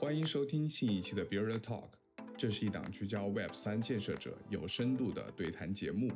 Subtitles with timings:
[0.00, 1.88] 欢迎收听新一期的 Buidler Talk，
[2.36, 6.08] 这是一档聚焦 Web 三建设者有深度的对谈节目。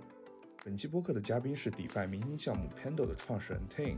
[0.64, 3.96] 本期播客的嘉宾是 DeFi 明星项目 Pendle 的创始人 TN，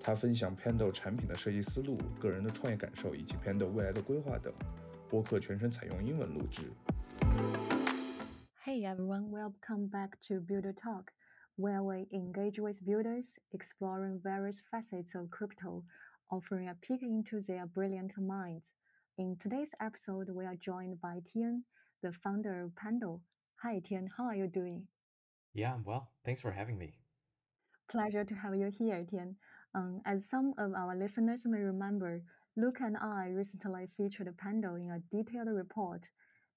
[0.00, 4.54] 他分享 Pendle 产品的设计思路、个人的创业感受以及 Pendle 未来的规划等。
[5.06, 6.72] 播客全程采用英文录制。
[8.64, 11.12] Hey everyone, welcome back to Buidler Talk.
[11.58, 15.82] where we engage with builders exploring various facets of crypto,
[16.30, 18.72] offering a peek into their brilliant minds.
[19.18, 21.62] In today's episode, we are joined by TN,
[22.02, 23.22] the founder of Pendle.
[23.62, 24.88] Hi TN, how are you doing?
[25.54, 26.10] Yeah, I'm well.
[26.26, 26.98] Thanks for having me.
[27.90, 29.36] Pleasure to have you here, TN.
[29.74, 32.24] Um, as some of our listeners may remember,
[32.58, 36.10] Luke and I recently featured Pendle in a detailed report,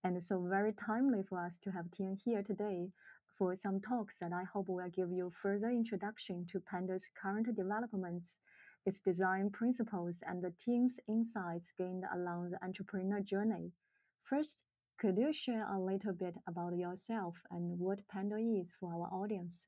[0.03, 2.89] and so very timely for us to have TN here today
[3.37, 8.41] for some talks that I hope will give you further introduction to Pendle's current developments,
[8.85, 13.71] its design principles, and the team's insights gained along the entrepreneur journey.
[14.23, 14.63] First,
[14.99, 19.65] could you share a little bit about yourself and what Pendle is for our audience?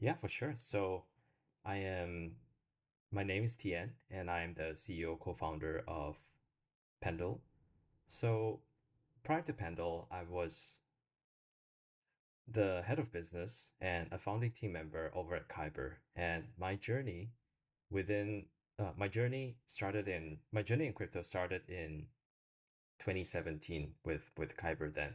[0.00, 0.54] Yeah, for sure.
[0.58, 1.04] So,
[1.64, 2.32] I am.
[3.12, 6.16] My name is TN, and I am the CEO co-founder of
[7.00, 7.40] Pendle.
[8.08, 8.60] So,
[9.22, 10.78] prior to Pendle, I was
[12.48, 15.92] the head of business and a founding team member over at Kyber.
[16.16, 17.30] And my journey
[17.92, 18.46] within
[18.78, 22.06] uh, my journey started in my journey in crypto started in
[23.00, 25.14] 2017 with with Kyber then.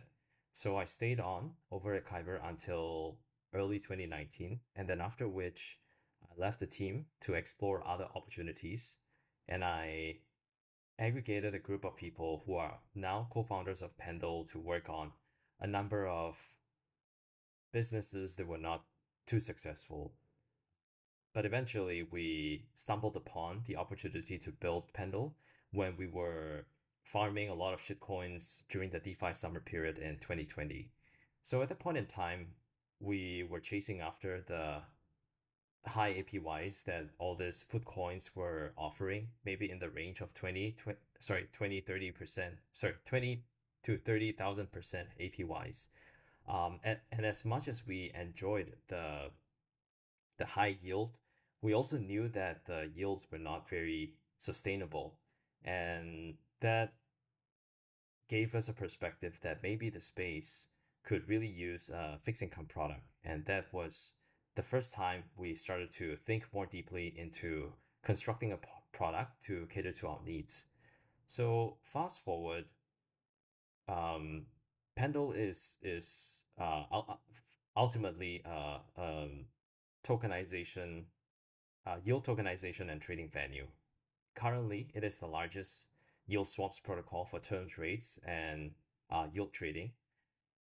[0.52, 3.20] So I stayed on over at Kyber until
[3.54, 5.80] early 2019, and then after which
[6.24, 8.98] I left the team to explore other opportunities,
[9.48, 10.20] and I
[11.00, 15.12] aggregated a group of people who are now co-founders of Pendle to work on
[15.60, 16.38] a number of
[17.72, 18.84] businesses that were not
[19.28, 20.14] too successful.
[21.34, 25.36] But eventually, we stumbled upon the opportunity to build Pendle
[25.72, 26.66] when we were
[27.04, 30.90] farming a lot of shitcoins during the DeFi summer period in 2020.
[31.44, 32.48] So at that point in time,
[33.00, 34.82] we were chasing after the
[35.88, 40.76] high APYs that all these food coins were offering, maybe in the range of 20,
[40.82, 43.44] 20 sorry, 20, 30%, sorry, 20
[43.84, 44.68] to 30,000%
[45.22, 45.88] APYs.
[46.48, 49.32] Um, and, and as much as we enjoyed the
[50.38, 51.18] the high yield,
[51.62, 55.16] we also knew that the yields were not very sustainable.
[55.64, 56.94] And that
[58.30, 60.68] gave us a perspective that maybe the space
[61.04, 63.04] could really use a fixed income product.
[63.24, 64.14] And that was
[64.56, 68.58] the first time we started to think more deeply into constructing a
[68.94, 70.66] product to cater to our needs.
[71.28, 72.66] So fast forward,
[73.88, 74.46] um,
[74.96, 76.84] Pendle is is uh,
[77.76, 79.46] ultimately uh, um,
[80.08, 81.04] tokenization,
[81.86, 83.68] uh, yield tokenization and trading venue.
[84.36, 85.86] Currently, it is the largest
[86.28, 88.72] yield swaps protocol for terms rates and
[89.10, 89.92] uh, yield trading.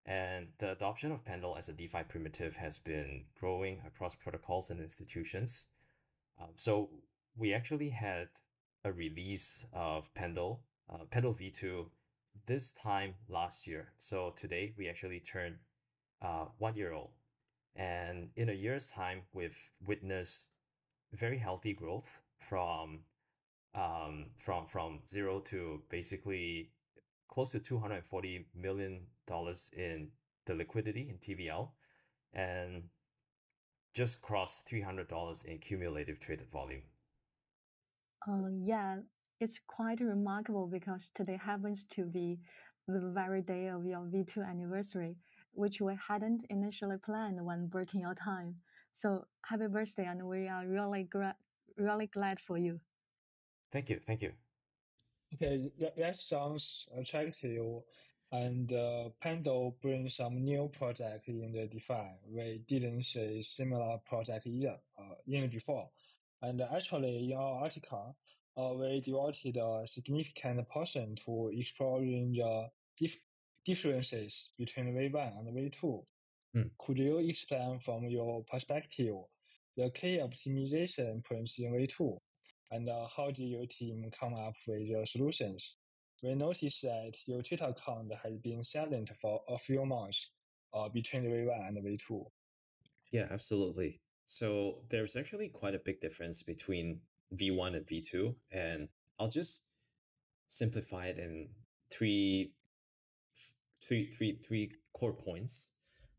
[0.06, 4.80] And the adoption of Pendle as a DeFi primitive has been growing across protocols and
[4.80, 5.66] institutions.
[6.40, 6.90] Um, so
[7.36, 8.28] we actually had
[8.84, 11.86] a release of Pendle, uh, Pendle V2,
[12.46, 13.88] this time last year.
[13.98, 15.56] So today we actually turned
[16.22, 17.10] uh, one year old.
[17.76, 19.56] And in a year's time, we've
[19.86, 20.46] witnessed
[21.12, 22.08] very healthy growth
[22.48, 23.00] from
[23.74, 26.70] um, from from zero to basically
[27.28, 30.08] close to two hundred forty million dollars in
[30.46, 31.68] the liquidity in TVL,
[32.32, 32.84] and
[33.94, 36.82] just crossed three hundred dollars in cumulative traded volume.
[38.26, 38.96] Uh, yeah,
[39.40, 42.38] it's quite remarkable because today happens to be
[42.88, 45.16] the very day of your V2 anniversary,
[45.56, 48.56] which we hadn't initially planned when breaking your time.
[48.92, 51.36] So happy birthday, and we are really gra-
[51.76, 52.80] really glad for you.
[53.72, 54.32] Thank you, thank you.
[55.34, 57.82] Okay, that, that sounds attractive.
[58.32, 62.18] And uh, Pendle brings some new project in the DeFi.
[62.28, 65.88] We didn't see similar project either uh, in before.
[66.42, 68.16] And actually, in our article,
[68.56, 72.68] uh, we devoted a significant portion to exploring the
[72.98, 73.20] dif-
[73.66, 76.04] differences between V1 and V2.
[76.56, 76.70] Mm.
[76.78, 79.14] Could you explain from your perspective
[79.76, 82.18] the key optimization points in V2?
[82.70, 85.76] And uh, how did your team come up with the solutions?
[86.22, 90.30] We noticed that your Twitter account has been silent for a few months
[90.72, 92.24] uh, between V1 and V2.
[93.12, 94.00] Yeah, absolutely.
[94.24, 97.00] So there's actually quite a big difference between
[97.34, 98.88] V1 and V2, and
[99.18, 99.62] I'll just
[100.46, 101.48] simplify it in
[101.92, 102.52] three,
[103.82, 105.70] three, three, three core points.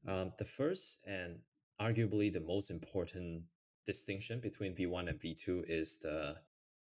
[0.08, 1.40] Um, the first and
[1.82, 3.44] arguably the most important
[3.86, 6.36] distinction between V1 and V2 is the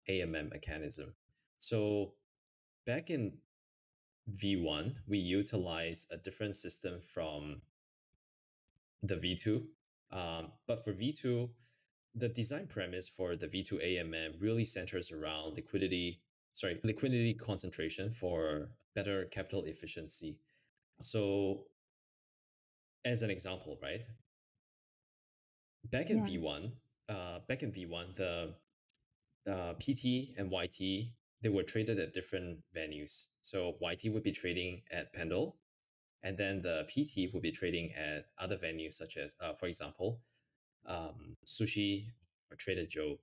[0.08, 1.14] AMM mechanism.
[1.58, 2.12] So
[2.86, 3.32] back in
[4.32, 7.60] V1, we utilize a different system from
[9.02, 9.62] the V2.
[10.12, 11.48] Um, but for V2,
[12.14, 16.20] the design premise for the V2 AMM really centers around liquidity,
[16.52, 20.38] sorry, liquidity concentration for better capital efficiency.
[21.00, 21.66] So,
[23.04, 24.02] as an example, right?
[25.90, 26.24] Back in Yeah.
[26.24, 26.72] V1,
[27.08, 28.54] uh, back in V1, the
[29.46, 31.12] uh, PT and YT
[31.42, 33.28] they were traded at different venues.
[33.42, 35.58] So YT would be trading at Pendle,
[36.22, 40.22] and then the PT would be trading at other venues such as, uh, for example,
[40.86, 42.06] um, Sushi
[42.50, 43.20] or Trader Joe.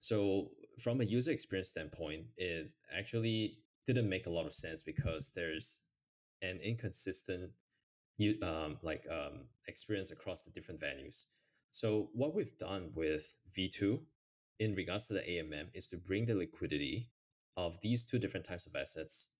[0.00, 5.32] So from a user experience standpoint, it actually didn't make a lot of sense because
[5.32, 5.80] there's
[6.50, 7.50] an inconsistent
[8.16, 11.26] you um, like um, experience across the different venues.
[11.70, 14.00] So what we've done with V2
[14.60, 17.10] in regards to the AMM is to bring the liquidity
[17.56, 19.30] of these two different types of assets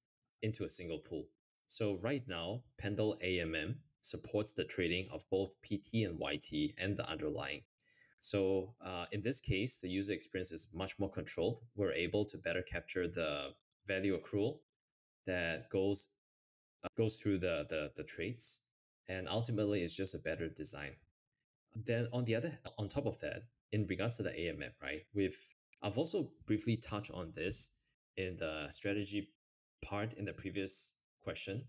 [0.43, 1.27] into a single pool.
[1.67, 7.09] So right now, Pendle AMM supports the trading of both PT and YT and the
[7.09, 7.62] underlying.
[8.19, 11.61] So uh, in this case, the user experience is much more controlled.
[11.77, 13.55] We're able to better capture the
[13.87, 14.59] value accrual
[15.27, 16.09] that goes
[16.97, 18.61] goes through the, the the traits
[19.09, 20.93] and ultimately, it's just a better design.
[21.75, 23.43] Then on the other, on top of that,
[23.73, 25.03] in regards to the AMM, right?
[25.15, 25.39] We've
[25.83, 27.71] I've also briefly touched on this
[28.17, 29.29] in the strategy
[29.85, 30.93] part in the previous
[31.23, 31.65] question.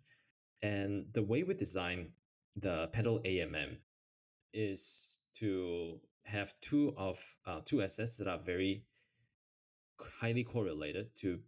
[0.62, 2.14] And the way we design
[2.56, 3.78] the Pendle AMM
[4.54, 8.86] is to have two of uh, two assets that are very
[10.00, 11.40] highly correlated to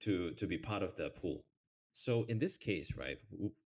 [0.00, 1.44] to to be part of the pool.
[1.92, 3.18] So in this case, right,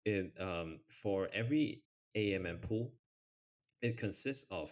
[0.05, 1.83] in um, for every
[2.17, 2.93] AMM pool,
[3.81, 4.71] it consists of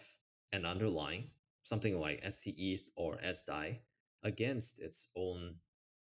[0.51, 1.29] an underlying,
[1.63, 3.79] something like STETH or SDAI,
[4.23, 5.55] against its own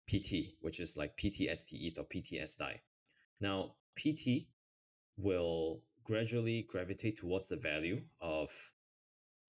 [0.09, 2.79] PT, which is like PT STETH or PT SDAI.
[3.41, 4.47] Now, PT
[5.18, 8.50] will gradually gravitate towards the value of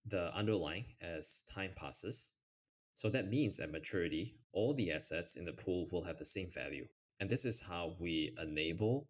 [0.04, 2.32] the underlying as time passes.
[2.94, 6.50] So that means at maturity, all the assets in the pool will have the same
[6.50, 6.88] value.
[7.20, 9.08] And this is how we enable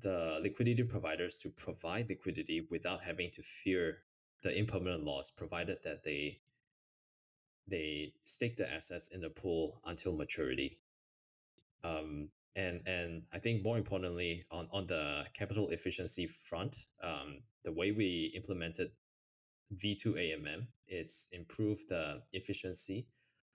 [0.00, 3.98] the liquidity providers to provide liquidity without having to fear
[4.42, 6.40] the impermanent loss, provided that they
[7.66, 10.78] they stake the assets in the pool until maturity.
[11.82, 17.72] Um, and and I think more importantly, on on the capital efficiency front, um, the
[17.72, 18.90] way we implemented
[19.74, 23.06] V2 AMM, it's improved the efficiency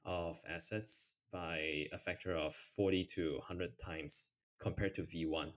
[0.06, 5.54] of assets by a factor of 40 to 100 times compared to V1,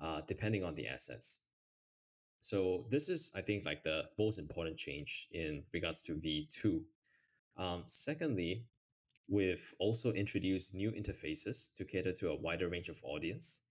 [0.00, 1.40] uh, depending on the assets.
[2.40, 6.82] So this is, I think, like the most important change in regards to V2.
[7.56, 8.64] Um, secondly,
[9.28, 13.62] we've also introduced new interfaces to cater to a wider range of audience.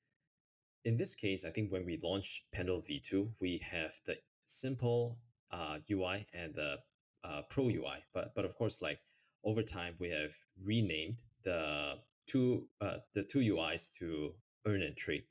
[0.86, 5.18] In this case, I think when we launch Pendle V2, we have the simple
[5.52, 6.80] uh, UI and the
[7.24, 9.00] uh, Pro UI, but but of course, like
[9.44, 11.96] over time, we have renamed the
[12.28, 14.34] two uh, the two UIs to
[14.66, 15.24] Earn and Trade.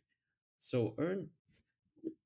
[0.58, 1.28] So Earn,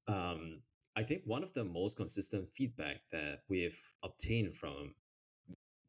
[0.09, 0.61] um,
[0.97, 4.95] I think one of the most consistent feedback that we've obtained from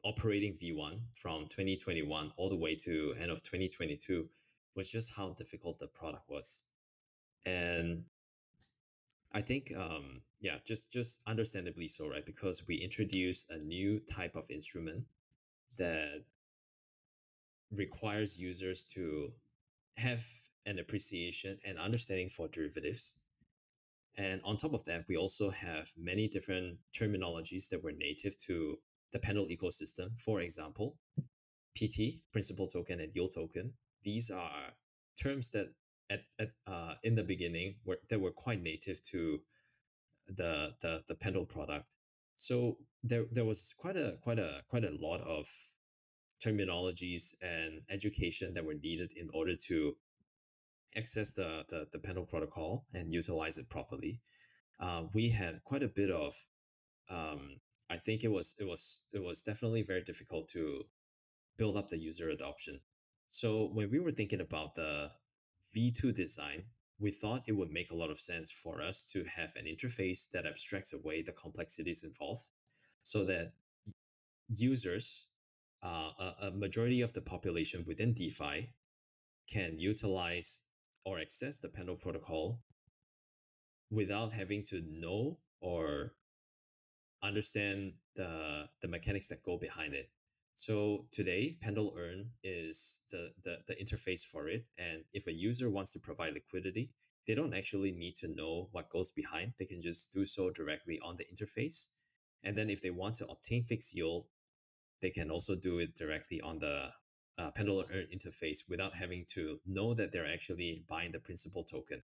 [0.04, 4.28] operating V1 from 2021 all the way to end of 2022
[4.76, 6.64] was just how difficult the product was.
[7.44, 8.04] And
[9.32, 12.24] I think, um, yeah, just just understandably so, right?
[12.24, 15.04] Because we introduced a new type of instrument
[15.76, 16.24] that
[17.72, 19.32] requires users to
[19.96, 20.24] have
[20.66, 23.16] an appreciation and understanding for derivatives.
[24.18, 28.78] And on top of that, we also have many different terminologies that were native to
[29.12, 30.18] the Pendle ecosystem.
[30.18, 30.96] For example,
[31.76, 33.74] PT, principal token, and yield token.
[34.02, 34.72] These are
[35.20, 35.68] terms that
[36.10, 39.40] at, at uh, in the beginning were that were quite native to
[40.28, 41.96] the the the Pendle product.
[42.36, 45.46] So there there was quite a quite a quite a lot of
[46.44, 49.96] terminologies and education that were needed in order to
[50.96, 54.20] access the the, the Pendle protocol and utilize it properly.
[54.78, 56.34] Uh, we had quite a bit of
[57.08, 60.84] um, I think it was it was it was definitely very difficult to
[61.56, 62.80] build up the user adoption.
[63.28, 65.10] So when we were thinking about the
[65.74, 66.64] V2 design,
[66.98, 70.30] we thought it would make a lot of sense for us to have an interface
[70.30, 72.50] that abstracts away the complexities involved
[73.02, 73.52] so that
[74.48, 75.26] users,
[75.82, 78.70] uh, a, a majority of the population within DeFi,
[79.48, 80.62] can utilize
[81.04, 82.60] or access the Pendle protocol
[83.90, 86.14] without having to know or
[87.22, 90.10] understand the the mechanics that go behind it.
[90.54, 94.68] So today, Pendle Earn is the, the, the interface for it.
[94.78, 96.90] And if a user wants to provide liquidity,
[97.26, 99.52] they don't actually need to know what goes behind.
[99.58, 101.88] They can just do so directly on the interface.
[102.42, 104.28] And then if they want to obtain fixed yield,
[105.02, 106.90] they can also do it directly on the
[107.38, 112.02] uh, Pendle Earn interface without having to know that they're actually buying the principal token.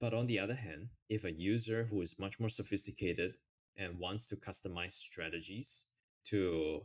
[0.00, 3.34] But on the other hand, if a user who is much more sophisticated
[3.76, 5.86] and wants to customize strategies
[6.26, 6.82] to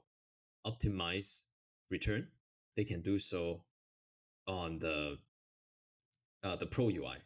[0.65, 1.43] optimize
[1.89, 2.27] return,
[2.75, 3.63] they can do so
[4.47, 5.17] on the
[6.43, 7.17] uh, the Pro UI,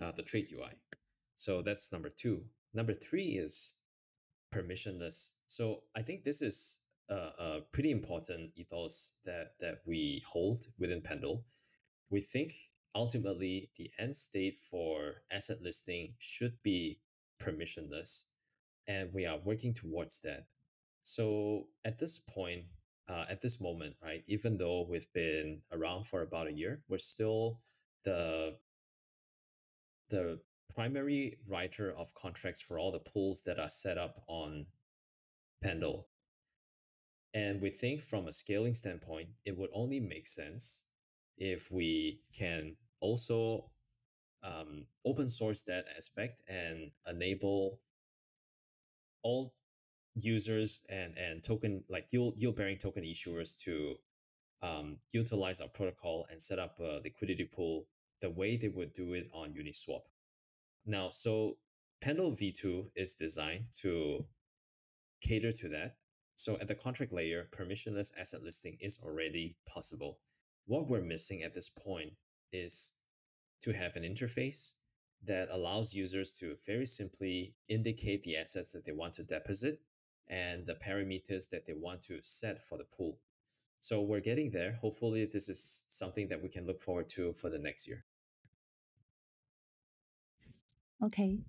[0.00, 0.72] uh, the Trade UI.
[1.36, 2.44] So that's number two.
[2.74, 3.76] Number three is
[4.54, 5.32] permissionless.
[5.46, 11.00] So I think this is a, a pretty important ethos that that we hold within
[11.00, 11.44] Pendle.
[12.10, 12.52] We think
[12.94, 17.00] ultimately the end state for asset listing should be
[17.40, 18.24] permissionless,
[18.86, 20.46] and we are working towards that.
[21.02, 22.64] So at this point,
[23.08, 26.98] uh, at this moment, right, even though we've been around for about a year, we're
[26.98, 27.60] still
[28.04, 28.56] the
[30.08, 30.40] the
[30.74, 34.66] primary writer of contracts for all the pools that are set up on
[35.62, 36.08] Pendle.
[37.34, 40.84] And we think from a scaling standpoint, it would only make sense
[41.38, 43.70] if we can also
[44.42, 47.80] um, open source that aspect and enable
[49.22, 49.54] all
[50.14, 53.94] users and and token like yield yield bearing token issuers to
[54.62, 57.86] um, utilize our protocol and set up a liquidity pool
[58.20, 60.02] the way they would do it on Uniswap.
[60.86, 61.56] Now, so
[62.00, 64.24] Pendle V2 is designed to
[65.20, 65.96] cater to that.
[66.34, 70.18] So at the contract layer, permissionless asset listing is already possible.
[70.66, 72.14] What we're missing at this point
[72.52, 72.92] is
[73.62, 74.72] to have an interface
[75.24, 79.80] that allows users to very simply indicate the assets that they want to deposit
[80.28, 83.18] and the parameters that they want to set for the pool.
[83.78, 84.78] So we're getting there.
[84.80, 88.04] Hopefully, this is something that we can look forward to for the next year.
[91.02, 91.40] Okay,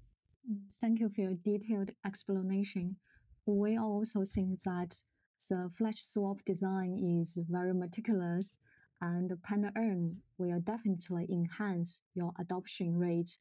[0.81, 2.95] thank you for your detailed explanation.
[3.45, 5.01] We also think that
[5.49, 8.57] the flash swap design is very meticulous
[9.01, 13.37] and Pendle Earn will definitely enhance your adoption rate.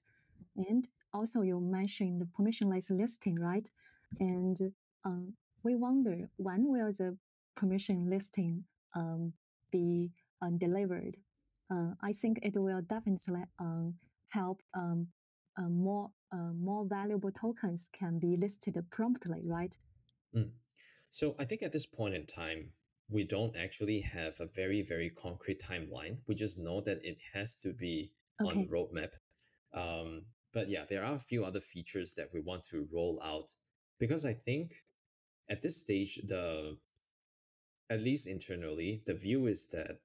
[0.56, 3.70] And also, you mentioned the permissionless listing, right?
[4.18, 4.72] And
[5.04, 7.16] um, we wonder when will the
[7.54, 9.32] permission listing um,
[9.70, 11.16] be uh, delivered?
[11.70, 13.94] Uh, I think it will definitely um,
[14.30, 15.08] help um,
[15.56, 19.76] uh, more uh, more valuable tokens can be listed promptly, right?
[20.36, 20.50] Mm.
[21.10, 22.70] So I think at this point in time,
[23.10, 26.18] we don't actually have a very very concrete timeline.
[26.26, 28.50] We just know that it has to be okay.
[28.50, 29.12] on the roadmap.
[29.74, 30.22] Um,
[30.52, 33.54] but yeah, there are a few other features that we want to roll out
[33.98, 34.74] because I think
[35.50, 36.76] at this stage, the
[37.90, 39.98] at least internally, the view is that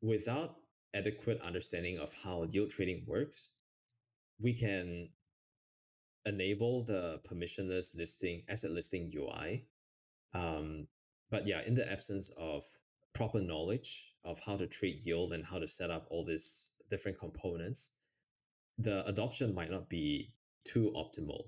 [0.00, 0.56] without
[0.94, 3.50] adequate understanding of how yield trading works,
[4.40, 5.10] we can
[6.26, 9.66] enable the permissionless listing asset listing UI.
[10.34, 10.88] Um,
[11.30, 12.64] but yeah, in the absence of
[13.14, 17.18] proper knowledge of how to trade yield and how to set up all these different
[17.18, 17.92] components,
[18.78, 20.32] the adoption might not be
[20.64, 21.44] too optimal.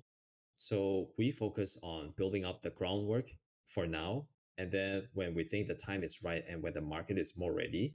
[0.56, 3.28] So we focus on building up the groundwork
[3.66, 4.26] for now.
[4.56, 7.52] And then when we think the time is right and when the market is more
[7.52, 7.94] ready,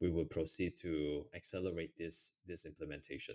[0.00, 3.34] we will proceed to accelerate this, this implementation.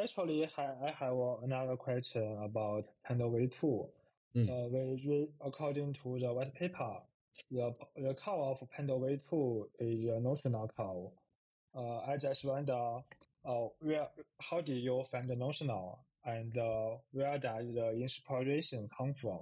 [0.00, 3.88] Actually, I have another question about Pendle V2.
[4.36, 4.50] Mm.
[4.50, 6.96] Uh, according to the white paper,
[7.50, 11.14] the, the call of Pendle V2 is a notional call.
[11.76, 12.98] Uh, I just wonder,
[13.44, 14.08] uh, where,
[14.40, 16.04] how did you find the notional?
[16.24, 19.40] and uh, where does the inspiration come from?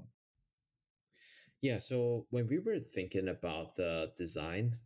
[1.60, 4.78] Yeah, so when we were thinking about the design,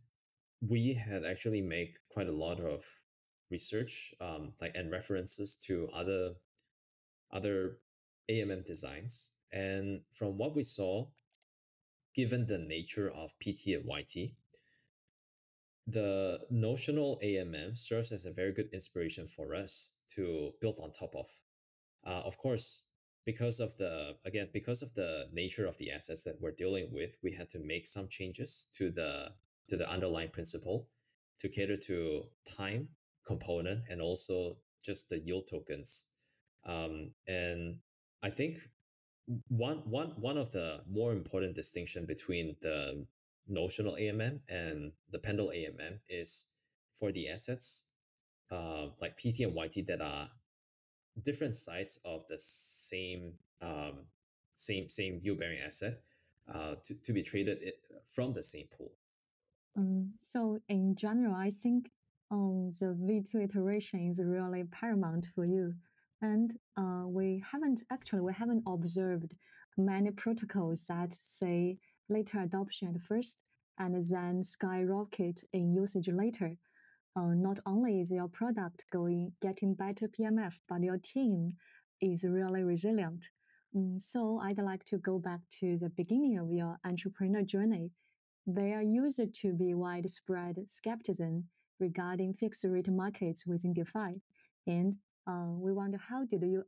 [0.61, 2.85] we had actually made quite a lot of
[3.49, 6.33] research, um, like and references to other
[7.31, 7.77] other
[8.29, 9.31] AMM designs.
[9.51, 11.07] And from what we saw,
[12.13, 14.31] given the nature of PT and YT,
[15.87, 21.15] the notional AMM serves as a very good inspiration for us to build on top
[21.15, 21.27] of.
[22.05, 22.83] Uh, of course,
[23.25, 27.17] because of the again because of the nature of the assets that we're dealing with,
[27.23, 29.31] we had to make some changes to the
[29.67, 30.87] to the underlying principle
[31.39, 32.87] to cater to time
[33.27, 36.07] component and also just the yield tokens.
[36.65, 37.77] Um, and
[38.23, 38.59] I think
[39.49, 43.05] one one one of the more important distinction between the
[43.47, 46.47] notional AMM and the Pendle AMM is
[46.93, 47.85] for the assets
[48.51, 50.29] uh, like PT and YT that are
[51.23, 54.05] different sides of the same um,
[54.55, 55.99] same same yield bearing asset.
[56.53, 57.73] uh, to, to be traded
[58.05, 58.91] from the same pool.
[59.77, 61.91] Um, so in general, I think
[62.31, 65.73] um, the V2 iteration is really paramount for you.
[66.21, 69.33] And uh, we haven't actually we haven't observed
[69.77, 71.77] many protocols that say
[72.09, 73.43] later adoption at first
[73.79, 76.57] and then skyrocket in usage later.
[77.15, 81.53] Uh, not only is your product going getting better PMF, but your team
[82.01, 83.29] is really resilient.
[83.75, 87.91] Um, so I'd like to go back to the beginning of your entrepreneur journey.
[88.45, 91.45] There used to be widespread skepticism
[91.79, 94.21] regarding fixed rate markets within DeFi,
[94.65, 96.63] and uh, we wonder how did you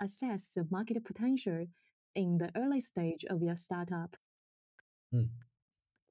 [0.00, 1.66] assess the market potential
[2.14, 4.16] in the early stage of your startup?
[5.12, 5.24] Hmm.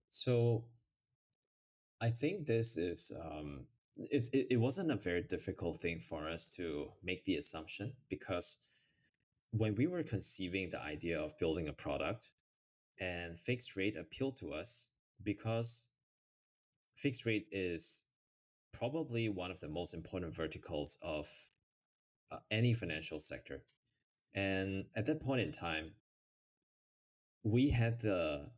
[0.10, 0.66] So
[2.02, 3.66] I think this is um,
[3.98, 8.58] it's it, it wasn't a very difficult thing for us to make the assumption because
[9.52, 12.34] when we were conceiving the idea of building a product
[13.00, 14.90] and fixed rate appealed to us
[15.24, 15.88] because
[16.94, 18.04] fixed rate is
[18.78, 21.28] probably one of the most important verticals of
[22.32, 23.64] uh, any financial sector.
[24.34, 25.92] And at that point in time,
[27.44, 28.52] we had the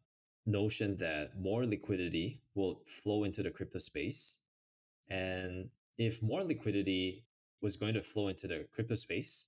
[0.45, 4.39] notion that more liquidity will flow into the crypto space.
[5.09, 7.25] And if more liquidity
[7.61, 9.47] was going to flow into the crypto space,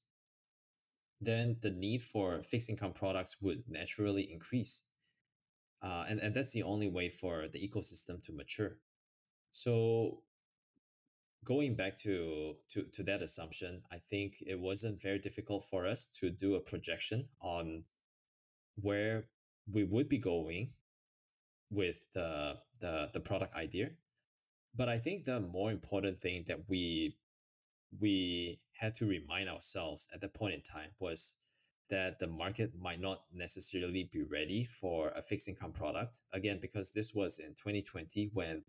[1.20, 4.84] then the need for fixed income products would naturally increase.
[5.84, 8.78] Uh, and, and that's the only way for the ecosystem to mature.
[9.52, 10.22] So
[11.44, 16.08] going back to, to to that assumption, I think it wasn't very difficult for us
[16.20, 17.84] to do a projection on
[18.76, 19.26] where
[19.72, 20.72] we would be going
[21.72, 23.92] with the the, the product idea.
[24.76, 27.18] But I think the more important thing that we
[28.00, 31.36] we had to remind ourselves at that point in time was
[31.90, 36.22] that the market might not necessarily be ready for a fixed income product.
[36.32, 38.64] Again, because this was in 2020 when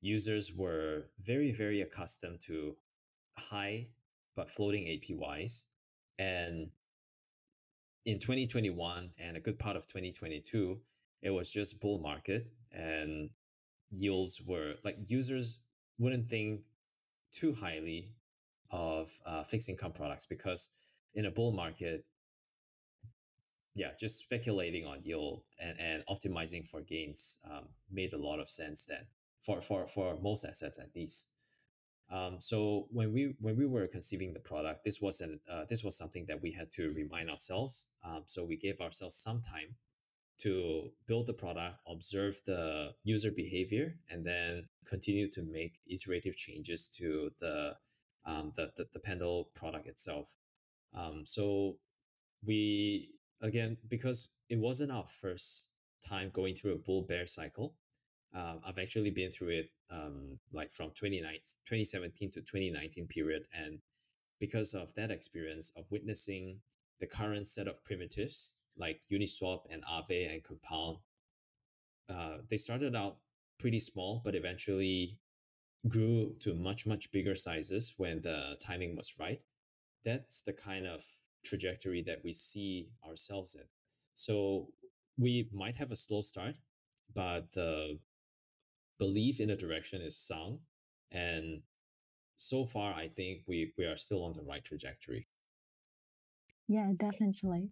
[0.00, 2.76] users were very, very accustomed to
[3.38, 3.88] high
[4.36, 5.64] but floating APYs.
[6.18, 6.70] And
[8.06, 10.80] in 2021 and a good part of 2022,
[11.22, 13.30] it was just bull market and
[13.90, 15.58] yields were like users
[15.98, 16.60] wouldn't think
[17.32, 18.10] too highly
[18.70, 20.70] of uh, fixed income products because
[21.14, 22.04] in a bull market,
[23.74, 28.48] yeah, just speculating on yield and, and optimizing for gains um, made a lot of
[28.48, 29.06] sense then
[29.40, 31.28] for for for most assets at least.
[32.10, 35.96] Um, so when we when we were conceiving the product, this wasn't uh, this was
[35.96, 37.88] something that we had to remind ourselves.
[38.04, 39.76] Um, so we gave ourselves some time
[40.38, 46.88] to build the product, observe the user behavior, and then continue to make iterative changes
[46.88, 47.76] to the
[48.26, 50.34] um, the, the the Pendle product itself.
[50.94, 51.76] Um, so
[52.44, 55.68] we again because it wasn't our first
[56.04, 57.76] time going through a bull bear cycle
[58.34, 63.44] um, I've actually been through it um, like from 2017 to 2019 period.
[63.52, 63.80] And
[64.38, 66.60] because of that experience of witnessing
[67.00, 70.98] the current set of primitives like Uniswap and Aave and Compound,
[72.08, 73.16] uh, they started out
[73.58, 75.18] pretty small, but eventually
[75.88, 79.40] grew to much, much bigger sizes when the timing was right.
[80.04, 81.02] That's the kind of
[81.44, 83.64] trajectory that we see ourselves in.
[84.14, 84.68] So
[85.18, 86.58] we might have a slow start,
[87.14, 87.98] but the
[89.00, 90.60] belief in a direction is sound.
[91.10, 91.62] And
[92.36, 95.26] so far, I think we, we are still on the right trajectory.
[96.68, 97.70] Yeah, definitely.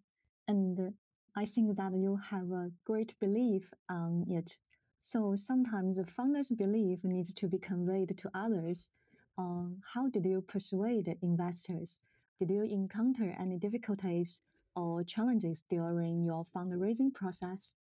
[0.48, 0.94] And
[1.36, 4.58] I think that you have a great belief on it.
[4.98, 8.88] So sometimes the founder's belief needs to be conveyed to others.
[9.36, 12.00] Uh, how did you persuade investors?
[12.40, 14.40] Did you encounter any difficulties
[14.74, 17.74] or challenges during your fundraising process?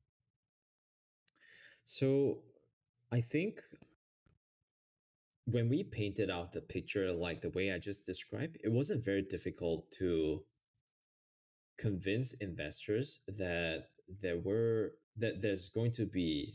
[1.85, 2.43] So
[3.13, 3.61] I think
[5.47, 9.23] when we painted out the picture like the way I just described, it wasn't very
[9.23, 10.43] difficult to
[11.79, 13.89] convince investors that
[14.21, 16.55] there were that there's going to be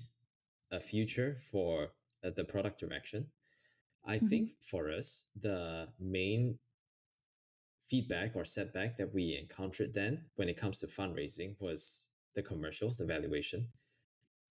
[0.72, 1.90] a future for
[2.24, 3.26] uh, the product direction.
[4.06, 4.28] I mm-hmm.
[4.28, 6.58] think for us, the main
[7.80, 12.98] feedback or setback that we encountered then when it comes to fundraising was the commercials,
[12.98, 13.68] the valuation.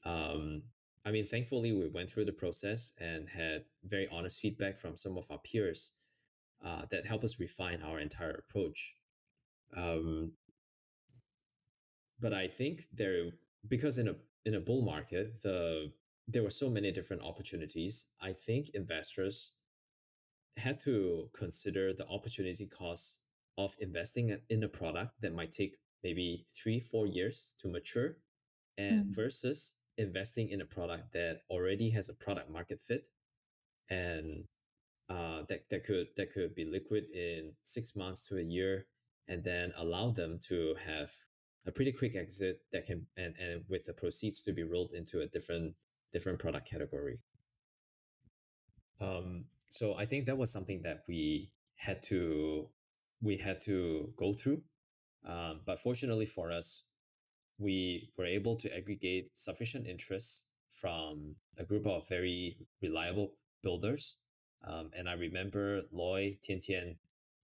[0.04, 0.62] Um,
[1.04, 5.16] I mean, thankfully, we went through the process and had very honest feedback from some
[5.16, 5.92] of our peers
[6.64, 8.96] uh, that helped us refine our entire approach.
[9.76, 10.32] Um,
[12.20, 13.30] but I think there,
[13.68, 15.92] because in a in a bull market, the
[16.28, 18.06] there were so many different opportunities.
[18.20, 19.52] I think investors
[20.56, 23.20] had to consider the opportunity cost
[23.58, 28.16] of investing in a product that might take maybe three, four years to mature
[28.78, 29.14] and Mm.
[29.14, 33.08] versus investing in a product that already has a product market fit
[33.88, 34.44] and
[35.08, 38.86] uh, that, that could that could be liquid in six months to a year
[39.28, 41.10] and then allow them to have
[41.66, 45.20] a pretty quick exit that can and, and with the proceeds to be rolled into
[45.20, 45.74] a different
[46.12, 47.18] different product category.
[49.00, 52.68] Um, so i think that was something that we had to
[53.22, 54.60] we had to go through
[55.26, 56.82] um, but fortunately for us
[57.60, 64.18] we were able to aggregate sufficient interest from a group of very reliable builders
[64.64, 66.96] um, and i remember loy tian tian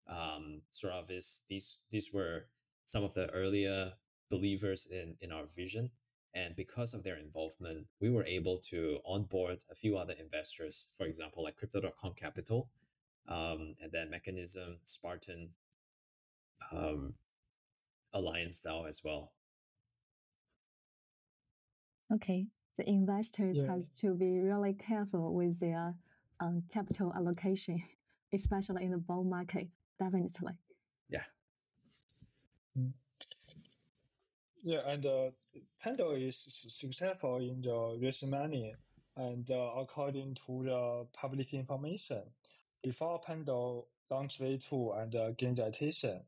[0.08, 2.46] um, Suravis, these these were
[2.84, 3.92] some of the earlier
[4.30, 5.90] believers in in our vision,
[6.34, 10.88] and because of their involvement, we were able to onboard a few other investors.
[10.96, 12.70] For example, like Crypto.com Capital,
[13.28, 15.50] um, and then Mechanism, Spartan,
[16.72, 17.14] um,
[18.12, 19.32] Alliance DAO as well.
[22.12, 23.66] Okay, the investors Yeah.
[23.68, 25.94] has to be really careful with their
[26.40, 27.82] um, capital allocation,
[28.32, 29.68] especially in the bull market.
[29.98, 30.58] Definitely.
[31.08, 31.24] Yeah.
[34.62, 35.30] Yeah, and uh,
[35.80, 38.74] Pendle is successful in the raising money,
[39.16, 42.22] and uh, according to the public information,
[42.82, 46.20] before Pendle launched V2 and uh, gained attention,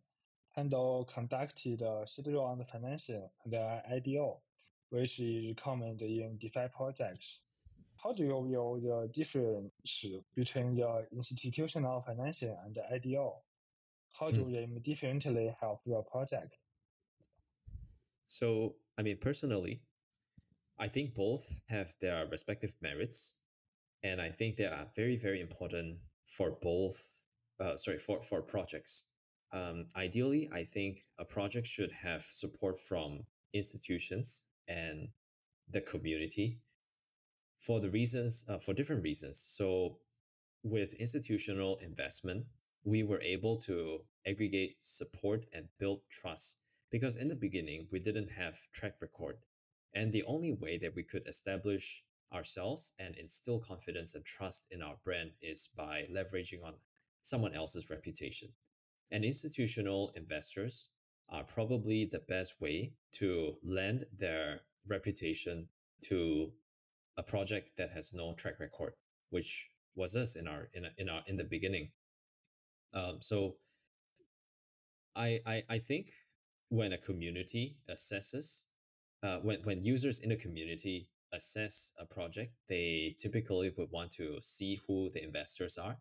[0.55, 4.39] Pendle conducted a seed round financing and IDO,
[4.91, 7.41] which is common in DeFi projects.
[8.03, 9.73] How do you view the difference
[10.35, 13.35] between the institutional financing and the IDO?
[14.19, 16.57] How do they differently help your project?
[18.27, 19.83] So, I mean, personally,
[20.79, 23.35] I think both have their respective merits,
[24.03, 27.27] and I think they are very, very important for both.
[27.61, 29.07] Uh, sorry, for for projects.
[29.53, 33.25] Um, ideally, I think a project should have support from
[33.55, 35.09] institutions and
[35.71, 36.61] the community
[37.59, 39.39] for the reasons uh, for different reasons.
[39.39, 39.99] So,
[40.63, 42.47] with institutional investment,
[42.85, 46.57] we were able to aggregate support and build trust
[46.91, 49.37] because in the beginning we didn't have track record
[49.95, 54.83] and the only way that we could establish ourselves and instill confidence and trust in
[54.83, 56.75] our brand is by leveraging on
[57.23, 58.49] someone else's reputation
[59.11, 60.91] and institutional investors
[61.31, 65.69] are probably the best way to lend their reputation
[66.01, 66.51] to
[67.17, 68.93] a project that has no track record
[69.31, 71.91] which was us in our in, in our in the beginning
[72.95, 73.57] um, so
[75.19, 76.13] I, I I think
[76.69, 78.65] when a community assesses,
[79.23, 84.41] uh, when when users in a community assess a project, they typically would want to
[84.41, 85.99] see who the investors are.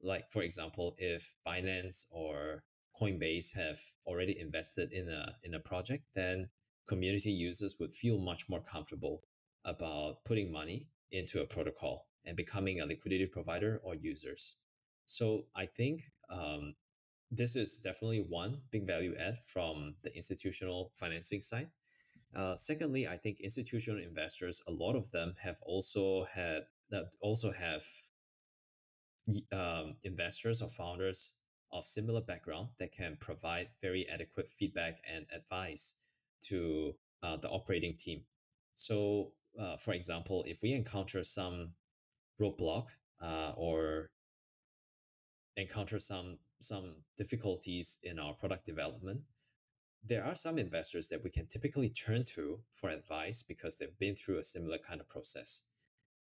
[0.00, 2.62] Like for example, if Binance or
[3.00, 6.48] Coinbase have already invested in a in a project, then
[6.86, 9.22] community users would feel much more comfortable
[9.64, 14.56] about putting money into a protocol and becoming a liquidity provider or users.
[15.04, 16.74] So I think um,
[17.30, 21.68] this is definitely one big value add from the institutional financing side.
[22.34, 27.52] Uh, secondly, I think institutional investors, a lot of them have also had that also
[27.52, 27.84] have
[29.52, 31.34] um, investors or founders
[31.72, 35.94] of similar background that can provide very adequate feedback and advice
[36.42, 38.22] to uh, the operating team.
[38.74, 41.72] So, uh, for example, if we encounter some
[42.40, 42.88] roadblock
[43.20, 44.10] uh, or
[45.56, 49.20] encounter some some difficulties in our product development,
[50.04, 54.14] there are some investors that we can typically turn to for advice because they've been
[54.16, 55.64] through a similar kind of process.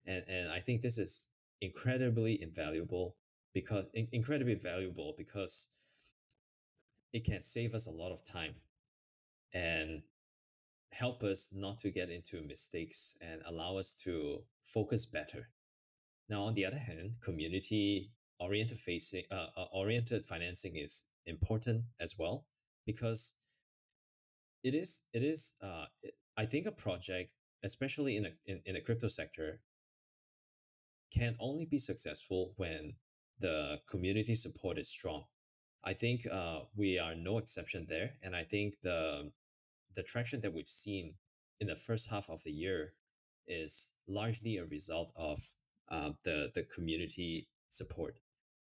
[0.06, 1.28] And and I think this is
[1.62, 3.16] incredibly invaluable
[3.54, 5.68] because in, incredibly valuable because
[7.14, 8.56] it can save us a lot of time
[9.54, 10.02] and
[10.92, 15.50] help us not to get into mistakes and allow us to focus better.
[16.30, 22.16] Now, on the other hand, community oriented facing uh, uh, oriented financing is important as
[22.18, 22.46] well
[22.86, 23.34] because
[24.64, 25.86] it is it is uh,
[26.38, 27.32] I think a project,
[27.64, 29.60] especially in a in, in the crypto sector,
[31.12, 32.94] can only be successful when
[33.40, 35.24] the community support is strong.
[35.84, 39.32] I think uh, we are no exception there, and I think the
[39.96, 41.16] the traction that we've seen
[41.60, 42.94] in the first half of the year
[43.48, 45.40] is largely a result of
[45.90, 48.20] uh, the the community support.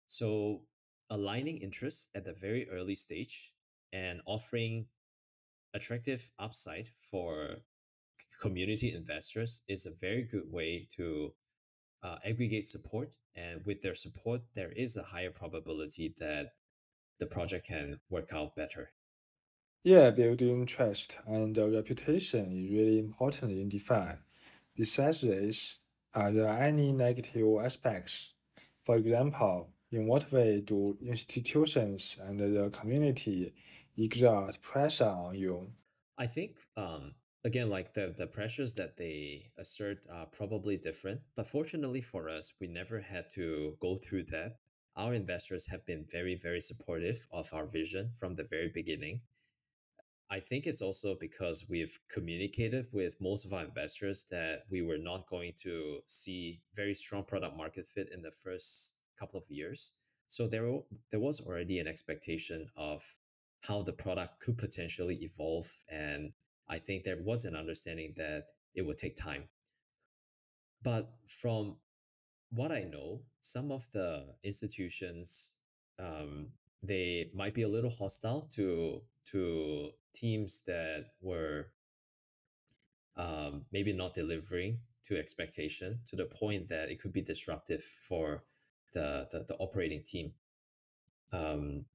[0.07, 0.63] So
[1.09, 3.53] aligning interests at the very early stage
[3.91, 4.87] and offering
[5.73, 7.57] attractive upside for
[8.41, 11.33] community investors is a very good way to
[12.03, 13.15] uh, aggregate support.
[13.35, 16.53] And with their support, there is a higher probability that
[17.19, 18.91] the project can work out better.
[19.83, 24.17] Yeah, building trust and reputation is really important in DeFi.
[24.75, 25.75] Besides this,
[26.13, 28.33] are there any negative aspects?
[28.85, 33.53] For example, in what way do institutions and the community
[33.97, 35.67] exert pressure on you?
[36.17, 41.47] I think um, again, like the the pressures that they assert are probably different, but
[41.47, 44.57] fortunately for us, we never had to go through that.
[44.95, 49.21] Our investors have been very, very supportive of our vision from the very beginning.
[50.29, 54.97] I think it's also because we've communicated with most of our investors that we were
[54.97, 59.91] not going to see very strong product market fit in the first couple of years.
[60.27, 63.17] So there, there was already an expectation of
[63.61, 65.69] how the product could potentially evolve.
[65.89, 66.31] And
[66.71, 69.43] I think there was an understanding that it would take time.
[70.81, 71.75] But from
[72.49, 75.53] what I know, some of the institutions
[75.99, 76.47] um,
[76.83, 81.67] they might be a little hostile to to teams that were
[83.15, 88.43] um, maybe not delivering to expectation to the point that it could be disruptive for
[88.93, 90.33] the the, the operating team.
[91.31, 91.85] Um,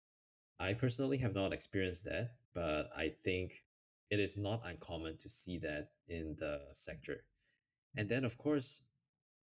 [0.58, 3.64] I personally have not experienced that, but I think
[4.10, 7.24] it is not uncommon to see that in the sector.
[7.96, 8.82] And then, of course,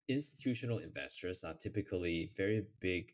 [0.09, 3.13] institutional investors are typically very big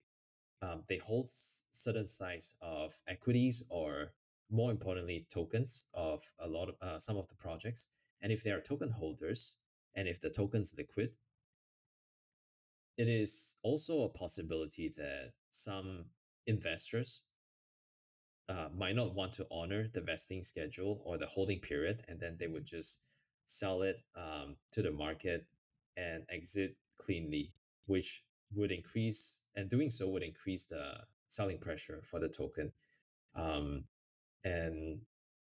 [0.62, 4.12] um, they hold certain size of equities or
[4.50, 7.88] more importantly tokens of a lot of uh, some of the projects
[8.22, 9.56] and if they are token holders
[9.94, 11.10] and if the token's liquid
[12.96, 16.06] it is also a possibility that some
[16.46, 17.22] investors
[18.48, 22.36] uh, might not want to honor the vesting schedule or the holding period and then
[22.38, 23.00] they would just
[23.44, 25.46] sell it um, to the market
[25.96, 27.52] and exit cleanly
[27.86, 28.22] which
[28.54, 32.72] would increase, and doing so would increase the selling pressure for the token.
[33.34, 33.84] Um,
[34.44, 35.00] and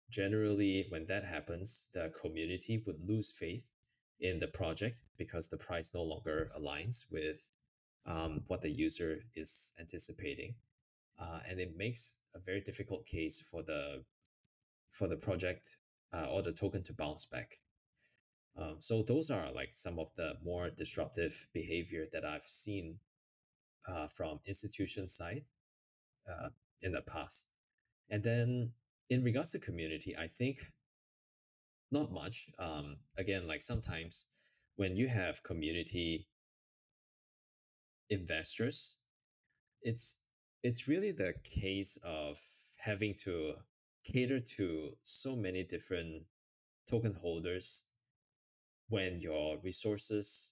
[0.09, 3.71] generally, when that happens, the community would lose faith
[4.19, 7.51] in the project because the price no longer aligns with
[8.05, 10.55] um, what the user is anticipating,
[11.21, 14.03] uh, and it makes a very difficult case for the
[14.89, 15.77] for the project
[16.13, 17.57] uh, or the token to bounce back.
[18.57, 22.99] Um, so those are like some of the more disruptive behavior that I've seen
[23.87, 25.45] uh, from institution side
[26.29, 26.49] uh,
[26.81, 27.47] in the past.
[28.09, 28.71] And then
[29.09, 30.71] in regards to community, I think
[31.91, 32.49] not much.
[32.59, 34.25] Um, again, like sometimes
[34.75, 36.27] when you have community
[38.09, 38.97] investors,
[39.81, 40.17] it's
[40.63, 42.39] it's really the case of
[42.77, 43.53] having to
[44.03, 46.23] cater to so many different
[46.89, 47.85] token holders
[48.89, 50.51] when your resources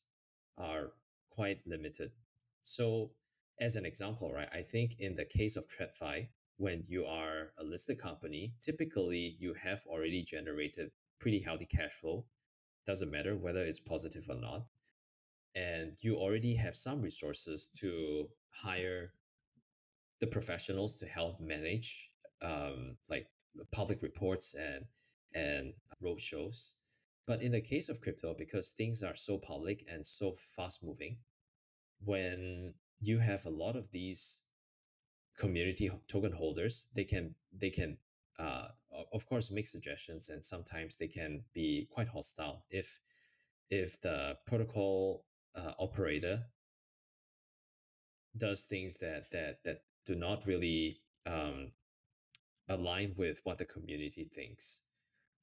[0.57, 0.91] are
[1.29, 2.11] quite limited.
[2.63, 3.11] So,
[3.59, 7.63] as an example, right, I think in the case of TradFi, when you are a
[7.63, 12.25] listed company, typically you have already generated pretty healthy cash flow.
[12.85, 14.65] Doesn't matter whether it's positive or not.
[15.55, 19.13] And you already have some resources to hire
[20.19, 23.27] the professionals to help manage um, like
[23.71, 24.85] public reports and
[25.35, 26.73] and roadshows
[27.29, 31.19] but in the case of crypto, because things are so public and so fast moving,
[32.03, 34.41] when you have a lot of these
[35.37, 37.99] community token holders, they can they can
[38.39, 38.69] uh,
[39.13, 42.65] of course make suggestions and sometimes they can be quite hostile.
[42.71, 42.99] If
[43.69, 45.23] if the protocol
[45.55, 46.45] uh, operator
[48.35, 51.71] does things that that that do not really um,
[52.67, 54.81] align with what the community thinks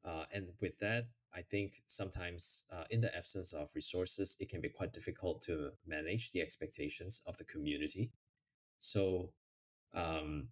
[0.05, 4.63] uh, and with that I think sometimes, uh, in the absence of resources, it can
[4.63, 8.11] be quite difficult to manage the expectations of the community.
[8.79, 9.33] So,
[9.93, 10.49] um,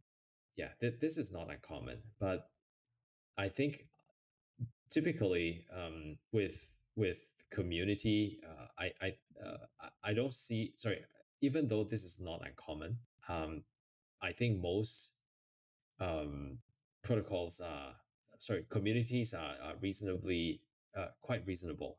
[0.58, 2.50] yeah, th- this is not uncommon, but
[3.38, 3.86] I think
[4.90, 10.74] typically um, with with community, uh, I I uh, I don't see.
[10.76, 11.02] Sorry,
[11.40, 12.98] even though this is not uncommon,
[13.28, 13.64] um,
[14.24, 15.12] I think most
[16.00, 16.58] um,
[17.02, 17.94] protocols are
[18.38, 20.62] sorry communities are, are reasonably
[20.96, 21.98] uh, quite reasonable,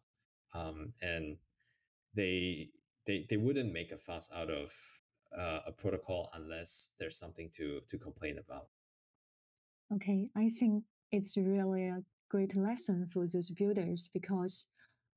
[0.53, 1.37] um, and
[2.15, 2.69] they
[3.05, 4.73] they they wouldn't make a fuss out of
[5.37, 8.67] uh, a protocol unless there's something to to complain about.
[9.93, 14.65] Okay, I think it's really a great lesson for those builders because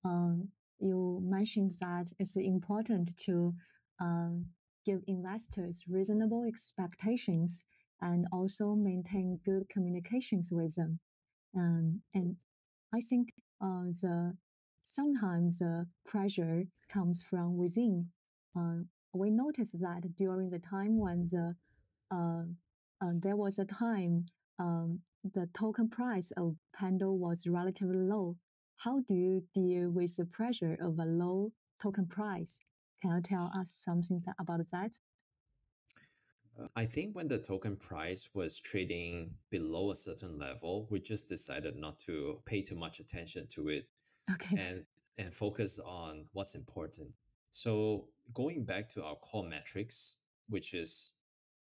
[0.04, 3.54] um, you mentioned that it's important to
[3.98, 4.44] um,
[4.88, 7.64] give investors reasonable expectations
[8.00, 11.00] and also maintain good communications with them.
[11.54, 12.36] Um, and
[12.94, 14.36] I think uh, the
[14.80, 18.08] sometimes the pressure comes from within.
[18.56, 18.78] Uh,
[19.12, 21.54] we noticed that during the time when the
[22.10, 22.44] uh,
[23.02, 24.24] uh, there was a time
[24.58, 25.00] um,
[25.34, 28.36] the token price of Pendle was relatively low.
[28.84, 32.60] How do you deal with the pressure of a low token price?
[33.00, 34.98] Can you tell us something about that?
[36.74, 41.76] I think when the token price was trading below a certain level, we just decided
[41.76, 43.88] not to pay too much attention to it
[44.32, 44.56] Okay.
[44.56, 44.84] and
[45.18, 47.10] and focus on what's important.
[47.50, 51.12] So going back to our core metrics, which is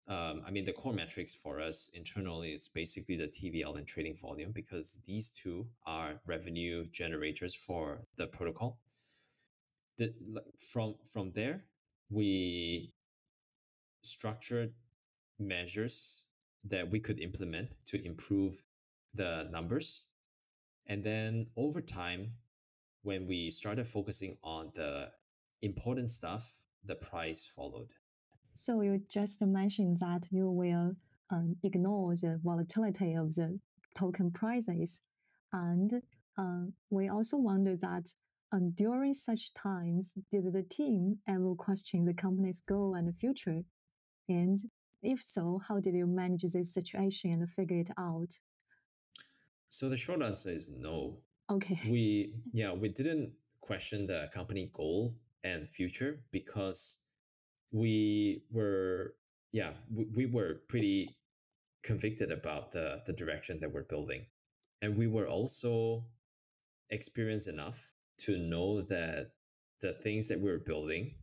[0.09, 4.17] um, I mean, the core metrics for us internally is basically the TVL and trading
[4.17, 8.79] volume because these two are revenue generators for the protocol.
[9.99, 10.15] The,
[10.59, 11.65] from from there,
[12.11, 12.93] we
[14.03, 14.73] structured
[15.39, 16.27] measures
[16.65, 18.63] that we could implement to improve
[19.15, 20.07] the numbers,
[20.87, 22.33] and then over time,
[23.03, 25.11] when we started focusing on the
[25.63, 27.93] important stuff, the price followed.
[28.55, 30.97] So you just mentioned that you will
[31.31, 33.59] um, ignore the volatility of the
[33.97, 35.01] token prices.
[35.53, 36.03] And
[36.37, 38.13] uh, we also wonder that
[38.53, 43.63] um, during such times, did the team ever question the company's goal and the future?
[44.29, 44.61] And
[45.03, 48.39] if so, how did you manage this situation and figure it out?
[49.69, 51.19] So the short answer is no.
[51.51, 51.79] Okay.
[51.89, 55.13] We yeah, we didn't question the company goal
[55.45, 56.99] and future because
[57.73, 59.15] we were
[59.53, 61.17] yeah we, we were pretty
[61.83, 64.27] convicted about the the direction that we're building
[64.83, 66.05] and we were also
[66.91, 67.93] experienced enough
[68.25, 69.33] to know that
[69.81, 71.15] the things that we were building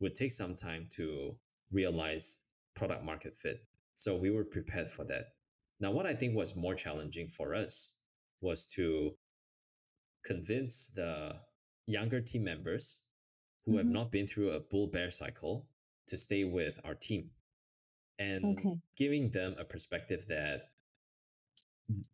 [0.00, 1.36] would take some time to
[1.70, 2.42] realize
[2.74, 5.26] product market fit so we were prepared for that
[5.80, 7.96] now what i think was more challenging for us
[8.40, 9.16] was to
[10.24, 11.40] convince the
[11.86, 13.02] younger team members
[13.64, 13.92] who have Mhm.
[13.92, 15.68] not been through a bull bear cycle
[16.06, 17.30] to stay with our team
[18.18, 18.80] and Okay.
[18.96, 20.72] giving them a perspective that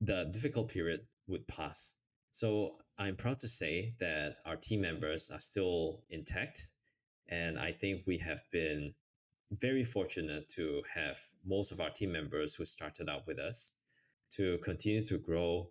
[0.01, 1.97] the difficult period would pass.
[2.31, 6.71] So I'm proud to say that our team members are still intact.
[7.29, 8.95] And I think we have been
[9.53, 13.75] very fortunate to have most of our team members who started out with us
[14.31, 15.71] to continue to grow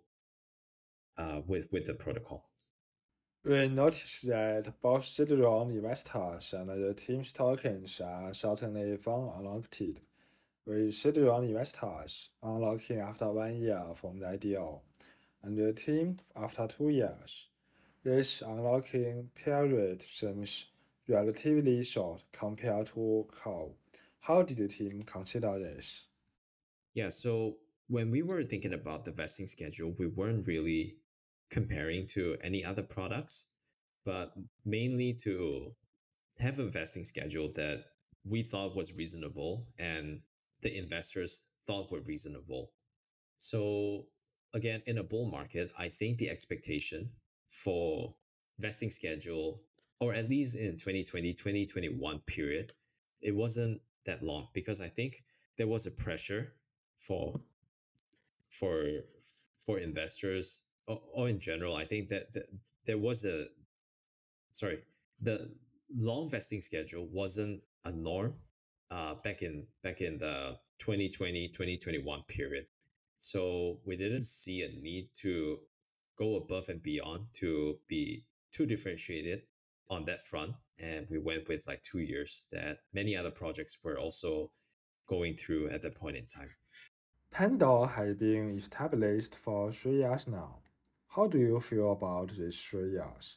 [1.18, 2.48] uh, with, with the protocol.
[3.44, 9.82] We noticed that both seed round investors and the team's tokens are certainly fund unlocked,
[10.66, 14.82] with seed round investors unlocking after one year from the IDO,
[15.42, 17.46] and the team after two years.
[18.04, 20.66] This unlocking period seems
[21.08, 23.72] relatively short compared to COW.
[24.20, 26.02] How did the team consider this?
[26.94, 27.56] Yeah, so
[27.88, 30.96] when we were thinking about the vesting schedule, we weren't really
[31.50, 33.46] comparing to any other products,
[34.04, 34.32] but
[34.64, 35.74] mainly to
[36.38, 37.84] have a vesting schedule that
[38.24, 40.20] we thought was reasonable and
[40.62, 42.72] the investors thought were reasonable.
[43.38, 44.06] So
[44.54, 47.10] again, in a bull market, I think the expectation
[47.48, 48.14] for
[48.58, 49.62] vesting schedule,
[50.00, 52.72] or at least in 2020, 2021 period,
[53.20, 55.22] it wasn't that long because I think
[55.56, 56.52] there was a pressure
[56.96, 57.40] for
[58.48, 58.84] for
[59.64, 61.76] for investors or, or in general.
[61.76, 62.46] I think that, that
[62.86, 63.46] there was a
[64.52, 64.78] sorry
[65.20, 65.50] the
[65.94, 68.34] long vesting schedule wasn't a norm
[68.90, 72.66] uh, back in back in the 2020 2021 period
[73.18, 75.58] so we didn't see a need to
[76.16, 79.42] go above and beyond to be too differentiated
[79.90, 83.98] on that front and we went with like two years that many other projects were
[83.98, 84.50] also
[85.08, 86.50] going through at that point in time
[87.30, 90.60] Pendle has been established for three years now.
[91.08, 93.36] How do you feel about these three years?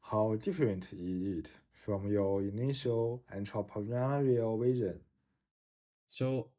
[0.00, 5.00] How different is it from your initial entrepreneurial vision?
[6.06, 6.50] So,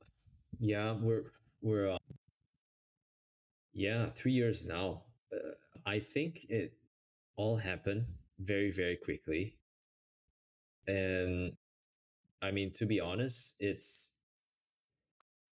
[0.60, 1.32] yeah, we're
[1.62, 1.98] we're
[3.74, 5.04] yeah three years now.
[5.34, 5.54] Uh,
[5.86, 6.74] I think it
[7.36, 8.06] all happened
[8.40, 9.58] very very quickly,
[10.88, 11.54] and
[12.42, 14.12] I mean to be honest, it's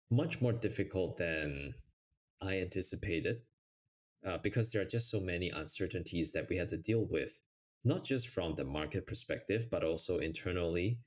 [0.10, 1.73] much more difficult than
[2.41, 3.41] I anticipated
[4.26, 7.41] uh, because there are just so many uncertainties that we had to deal with,
[7.84, 10.99] not just from the market perspective, but also internally,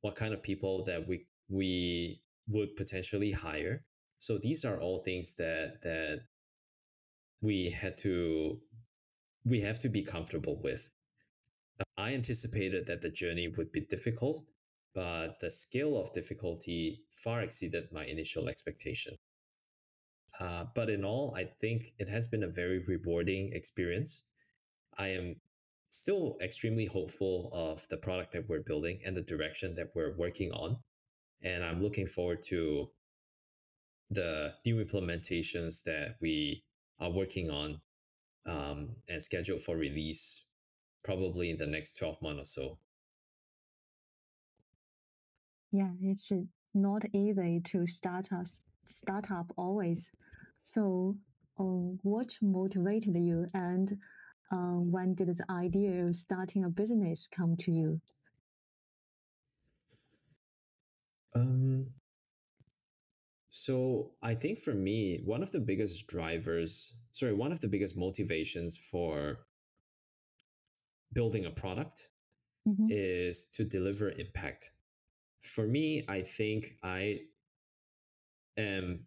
[0.00, 3.84] what kind of people that we we would potentially hire.
[4.18, 6.22] So these are all things that that
[7.42, 8.60] we had to
[9.44, 10.92] we have to be comfortable with.
[11.96, 14.44] I anticipated that the journey would be difficult,
[14.94, 19.16] but the scale of difficulty far exceeded my initial expectation.
[20.38, 24.22] Uh, but in all, I think it has been a very rewarding experience.
[24.96, 25.36] I am
[25.88, 30.52] still extremely hopeful of the product that we're building and the direction that we're working
[30.52, 30.76] on.
[31.42, 32.90] And I'm looking forward to
[34.10, 36.64] the new implementations that we
[37.02, 37.80] are working on
[38.46, 40.44] um, and scheduled for release
[41.02, 42.78] probably in the next 12 months or so.
[45.72, 46.30] Yeah, it's
[46.74, 48.44] not easy to start a
[48.86, 50.10] startup always.
[50.62, 51.16] So,
[51.58, 53.98] um, what motivated you and
[54.52, 58.00] uh, when did the idea of starting a business come to you?
[61.34, 61.86] Um,
[63.54, 67.98] so I think for me, one of the biggest drivers, sorry, one of the biggest
[67.98, 69.46] motivations for
[71.12, 72.08] building a product
[72.66, 72.88] Mhm.
[72.90, 74.72] is to deliver impact.
[75.42, 77.28] For me, I think I
[78.56, 79.06] am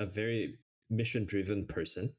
[0.00, 0.58] a very
[0.88, 2.16] mission driven person.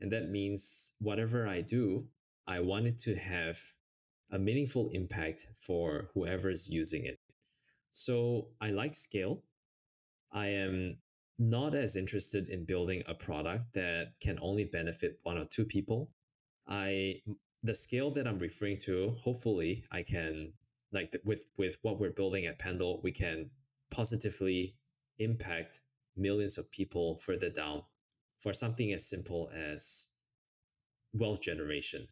[0.00, 2.10] And that means whatever I do,
[2.46, 3.58] I want it to have
[4.28, 7.18] a meaningful impact for whoever's using it.
[7.92, 9.42] So I like scale.
[10.32, 10.98] I am
[11.38, 16.10] not as interested in building a product that can only benefit one or two people.
[16.66, 17.20] I
[17.62, 20.52] the scale that I'm referring to, hopefully I can
[20.92, 23.50] like with with what we're building at Pendle, we can
[23.90, 24.76] positively
[25.18, 25.82] impact
[26.16, 27.82] millions of people further down
[28.38, 30.08] for something as simple as
[31.12, 32.06] wealth generation.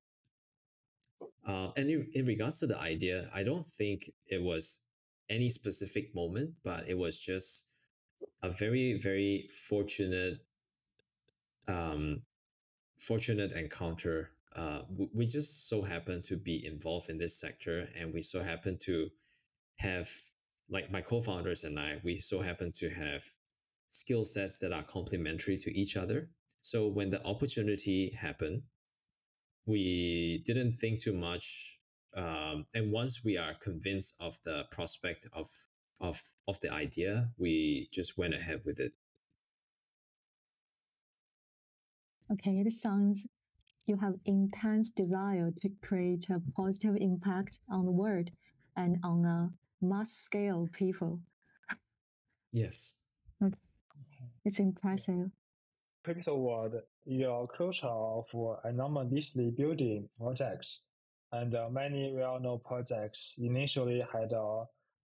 [1.46, 4.80] Uh, and in, in regards to the idea, I don't think it was
[5.28, 7.66] any specific moment, but it was just
[8.42, 10.38] a very, very fortunate,
[11.68, 12.22] um,
[12.98, 14.30] fortunate encounter.
[14.54, 18.78] Uh, we just so happen to be involved in this sector, and we so happen
[18.82, 19.08] to
[19.78, 20.08] have,
[20.70, 23.24] like my co-founders and I, we so happen to have
[23.88, 26.30] skill sets that are complementary to each other.
[26.60, 28.62] So when the opportunity happened,
[29.66, 31.78] we didn't think too much.
[32.16, 35.48] Um, and once we are convinced of the prospect of
[36.00, 38.92] of of the idea, we just went ahead with it.
[42.32, 43.26] Okay, it sounds
[43.86, 48.30] you have intense desire to create a positive impact on the world
[48.76, 49.50] and on a
[49.84, 51.20] mass scale people.
[52.52, 52.94] Yes.
[53.40, 53.60] It's,
[54.44, 55.30] it's impressive.
[56.02, 56.74] Crypto world
[57.06, 58.26] is a culture of
[58.64, 60.80] anonymously building projects,
[61.32, 64.64] and uh, many well-known projects initially had uh,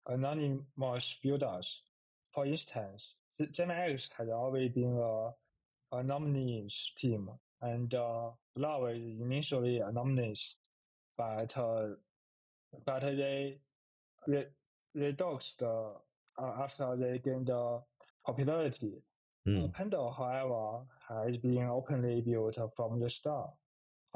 [0.08, 1.82] anonymous builders.
[2.32, 5.30] For instance, GMX has always been a
[5.92, 7.30] anonymous team,
[7.60, 10.56] and uh, Love is initially anonymous,
[11.16, 11.88] but uh,
[12.84, 13.58] but they
[14.26, 14.46] re-
[14.94, 15.92] reduced uh,
[16.38, 17.78] after they gained uh,
[18.24, 19.02] popularity.
[19.46, 19.72] Mm.
[19.72, 23.50] Pendle, however, has been openly built from the start.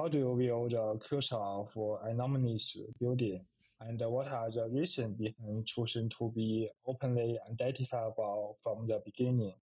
[0.01, 1.69] How do you build a culture of
[2.03, 3.45] anonymous building?
[3.79, 9.53] And what are the reasons behind choosing to be openly identifiable from the beginning?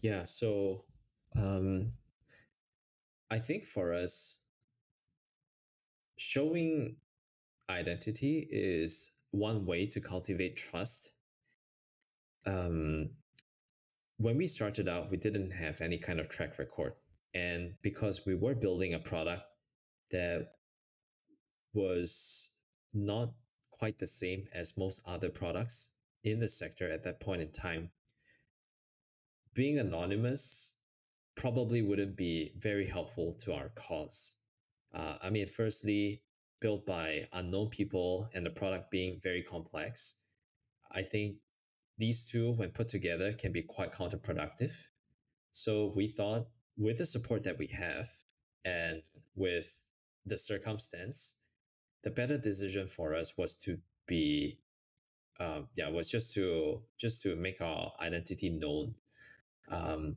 [0.00, 0.24] Yeah.
[0.24, 0.86] So,
[1.36, 1.92] um,
[3.30, 4.40] I think for us,
[6.16, 6.96] showing
[7.70, 11.12] identity is one way to cultivate trust.
[12.44, 13.10] Um,
[14.16, 16.94] when we started out, we didn't have any kind of track record.
[17.34, 19.42] And because we were building a product
[20.10, 20.48] that
[21.74, 22.50] was
[22.94, 23.32] not
[23.70, 25.92] quite the same as most other products
[26.24, 27.90] in the sector at that point in time,
[29.54, 30.74] being anonymous
[31.36, 34.36] probably wouldn't be very helpful to our cause.
[34.92, 36.22] Uh, I mean, firstly,
[36.60, 40.16] built by unknown people and the product being very complex,
[40.90, 41.36] I think
[41.98, 44.72] these two, when put together, can be quite counterproductive.
[45.50, 46.48] So we thought
[46.78, 48.08] with the support that we have
[48.64, 49.02] and
[49.34, 49.92] with
[50.24, 51.34] the circumstance,
[52.04, 54.58] the better decision for us was to be,
[55.40, 58.94] um, yeah, was just to just to make our identity known.
[59.70, 60.16] Um,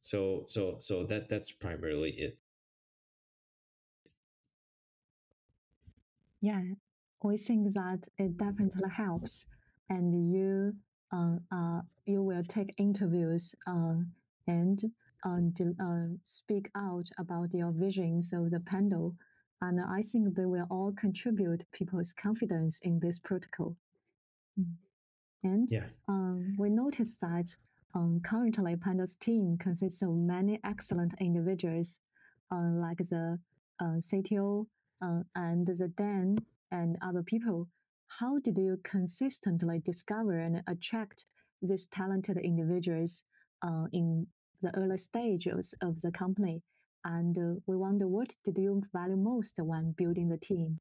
[0.00, 2.38] so so so that that's primarily it.
[6.40, 6.62] Yeah,
[7.22, 9.46] we think that it definitely helps,
[9.90, 10.74] and you
[11.12, 13.96] uh, uh you will take interviews uh,
[14.46, 14.82] and
[15.54, 19.14] de- uh, speak out about your visions of the Pendle.
[19.62, 23.74] and I think they will all contribute people's confidence in this protocol.
[24.60, 24.74] Mm.
[25.42, 25.88] And Yeah.
[26.08, 27.56] um, we noticed that
[27.94, 32.00] um, currently Pendle's team consists of many excellent individuals,
[32.52, 33.38] uh, like the
[33.80, 34.66] uh, CTO
[35.00, 36.36] uh, and the Dan
[36.70, 37.68] and other people.
[38.20, 41.24] How did you consistently discover and attract
[41.62, 43.24] these talented individuals
[43.62, 44.26] uh, in
[44.60, 46.62] the early stage of, of the company?
[47.04, 50.78] And uh, we wonder what did you value most when building the team?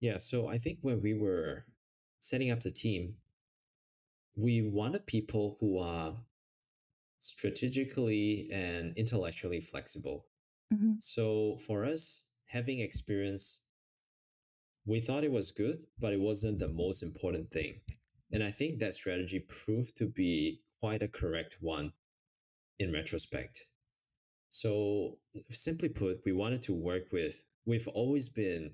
[0.00, 1.64] Yeah, so I think when we were
[2.20, 3.14] setting up the team,
[4.36, 6.14] we wanted people who are
[7.18, 10.26] strategically and intellectually flexible.
[10.72, 10.92] Mm-hmm.
[11.00, 13.60] So for us, having experience,
[14.86, 17.80] we thought it was good, but it wasn't the most important thing.
[18.32, 21.92] And I think that strategy proved to be quite a correct one
[22.78, 23.66] in retrospect.
[24.50, 25.18] So,
[25.50, 28.72] simply put, we wanted to work with, we've always been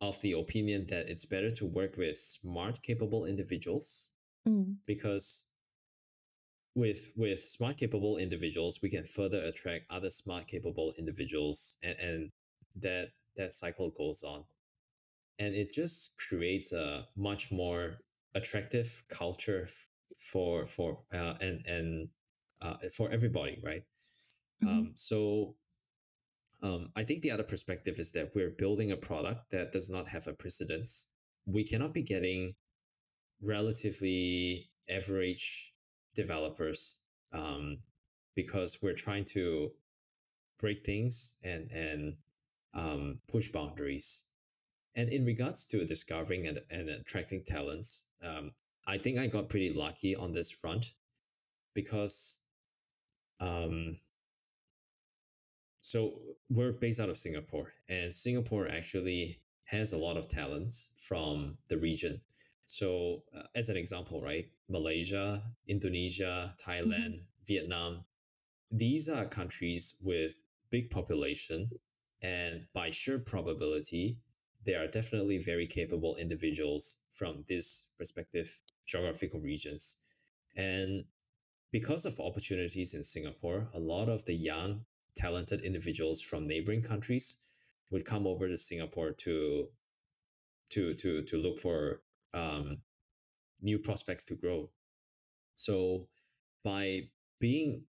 [0.00, 4.10] of the opinion that it's better to work with smart, capable individuals
[4.48, 4.76] Mm.
[4.86, 5.46] because
[6.74, 12.30] with with smart capable individuals we can further attract other smart capable individuals and, and
[12.76, 14.44] that that cycle goes on
[15.38, 17.98] and it just creates a much more
[18.34, 19.66] attractive culture
[20.18, 22.08] for for uh, and and
[22.62, 23.84] uh, for everybody right
[24.62, 24.68] Mhm.
[24.68, 25.54] um, so
[26.62, 30.06] um, i think the other perspective is that we're building a product that does not
[30.08, 31.08] have a precedence
[31.46, 32.54] we cannot be getting
[33.42, 35.74] relatively average
[36.14, 36.98] developers
[37.32, 37.78] um,
[38.34, 39.70] because we're trying to
[40.58, 42.16] break things and and
[42.74, 44.24] um, push boundaries.
[44.94, 48.52] And in regards to discovering and, and attracting talents, um,
[48.86, 50.94] I think I got pretty lucky on this front
[51.74, 52.40] because
[53.40, 53.98] um,
[55.80, 56.14] so
[56.50, 61.78] we're based out of Singapore, and Singapore actually has a lot of talents from the
[61.78, 62.20] region.
[62.64, 68.04] So, uh, as an example, right, Malaysia, Indonesia, Thailand, Vietnam,
[68.70, 71.70] these are countries with big population,
[72.22, 74.18] and by sheer probability,
[74.64, 79.98] there are definitely very capable individuals from these respective geographical regions.
[80.56, 81.04] And
[81.76, 84.80] because of opportunities in Singapore, a lot of the young,
[85.14, 87.36] talented individuals from neighboring countries
[87.90, 89.68] would come over to Singapore to
[90.70, 92.00] to to to look for
[92.32, 92.78] um,
[93.60, 94.70] new prospects to grow.
[95.54, 96.08] So
[96.64, 97.10] by
[97.40, 97.82] being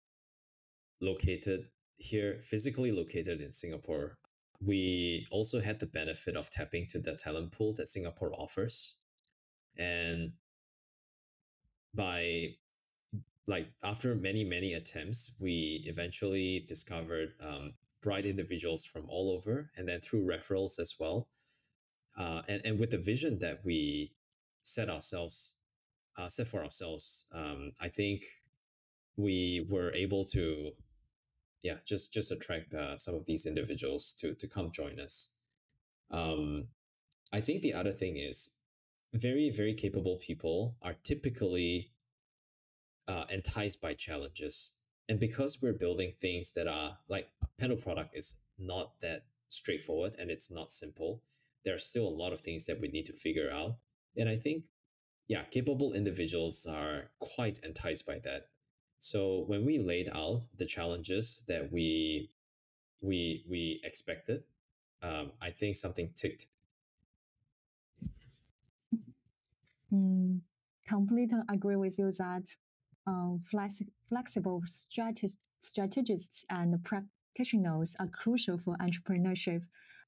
[1.00, 4.18] located here, physically located in Singapore,
[4.60, 8.96] we also had the benefit of tapping to the talent pool that Singapore offers.
[9.78, 10.32] And
[11.94, 12.56] by
[13.48, 17.72] like after many many attempts we eventually discovered um,
[18.02, 21.28] bright individuals from all over and then through referrals as well.
[22.18, 24.12] Uh, and, and with the vision that we
[24.62, 25.54] set ourselves
[26.18, 28.24] uh, set for ourselves um, i think
[29.16, 30.72] we were able to
[31.62, 35.30] yeah just just attract uh, some of these individuals to to come join us.
[36.10, 36.68] Um,
[37.32, 38.50] i think the other thing is
[39.12, 41.90] very very capable people are typically
[43.08, 44.74] uh, enticed by challenges.
[45.08, 47.28] And because we're building things that are like
[47.58, 51.22] Pendle product is not that straightforward and it's not simple,
[51.64, 53.76] there are still a lot of things that we need to figure out.
[54.16, 54.66] And I think,
[55.28, 58.48] yeah, capable individuals are quite enticed by that.
[58.98, 62.30] So when we laid out the challenges that we
[63.00, 64.42] we we expected,
[65.02, 66.46] um, I think something ticked.
[69.92, 70.40] Mm,
[70.88, 72.56] completely agree with you that
[73.06, 79.62] um, flex- flexible strateg- strategists and practitioners are crucial for entrepreneurship,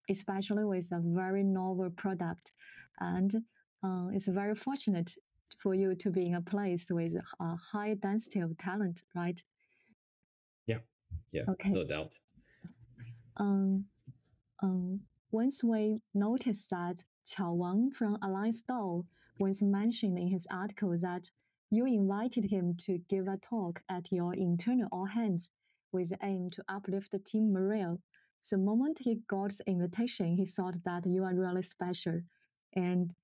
[0.08, 2.52] especially with a very novel product.
[3.00, 3.34] And
[3.84, 5.14] uh, it's very fortunate
[5.58, 9.40] for you to be in a place with a high density of talent, right?
[10.66, 10.78] Yeah,
[11.32, 11.70] yeah, Okay.
[11.70, 12.18] no doubt.
[13.36, 13.84] Um,
[14.62, 19.04] um, once we noticed that Qiao Wang from Alliance DAO
[19.38, 21.30] once mentioned in his article that
[21.70, 25.50] you invited him to give a talk at your internal all hands
[25.92, 28.00] with the aim to uplift the team morale.
[28.50, 32.20] The moment he got the invitation, he thought that you are really special.
[32.74, 33.14] And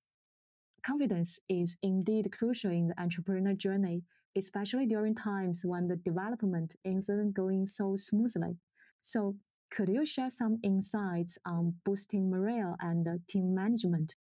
[0.83, 4.03] confidence is indeed crucial in the entrepreneur journey,
[4.37, 8.57] especially during times when the development isn't going so smoothly.
[9.01, 9.37] So,
[9.71, 14.15] could you share some insights on boosting morale and team management?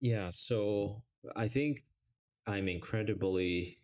[0.00, 1.02] Yeah, so
[1.36, 1.84] I think
[2.48, 3.76] I'm incredibly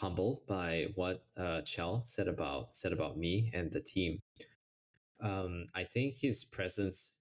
[0.00, 4.20] humbled by what uh, Chell said about said about me and the team.
[5.20, 7.18] Um, I think his presence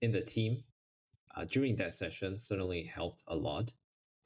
[0.00, 0.64] in the team
[1.36, 3.74] uh, during that session certainly helped a lot.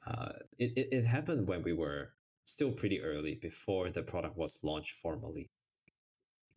[0.07, 2.11] Uh, it, it it happened when we were
[2.45, 5.49] still pretty early before the product was launched formally.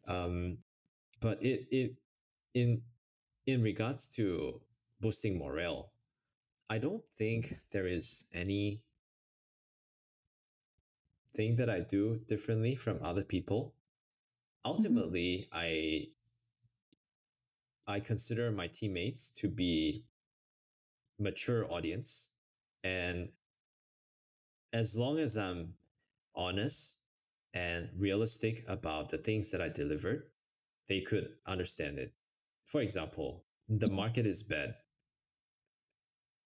[0.07, 0.59] Um,
[1.21, 1.97] but it it
[2.55, 2.83] in
[3.47, 4.61] in regards to
[5.01, 5.91] boosting morale,
[6.71, 8.83] I don't think there is any
[11.39, 13.61] thing that I do differently from other people.
[13.63, 14.71] Mm-hmm.
[14.73, 16.09] Ultimately, I
[17.87, 20.05] I consider my teammates to be
[21.19, 22.31] mature audience
[22.85, 23.31] and
[24.73, 25.75] as long as I'm
[26.35, 26.99] honest
[27.55, 30.25] and realistic about the things that I delivered,
[30.89, 32.13] they could understand it.
[32.67, 33.97] For example, the mm-hmm.
[33.97, 34.75] market is bad.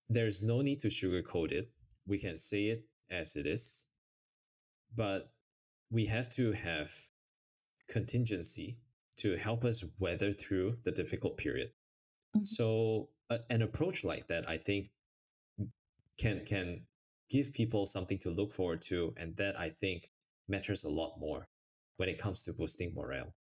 [0.09, 1.73] There's no need to sugarcoat it.
[2.07, 3.87] We can say it as it is.
[4.95, 5.33] But
[5.91, 6.93] we have to have
[7.89, 8.79] contingency
[9.19, 11.73] to help us weather through the difficult period.
[12.37, 12.47] Mhm.
[12.47, 14.91] So a, an approach like that, I think,
[16.19, 16.87] can can
[17.31, 20.11] give people something to look forward to, and that I think
[20.49, 21.49] matters a lot more
[21.97, 23.35] when it comes to boosting morale.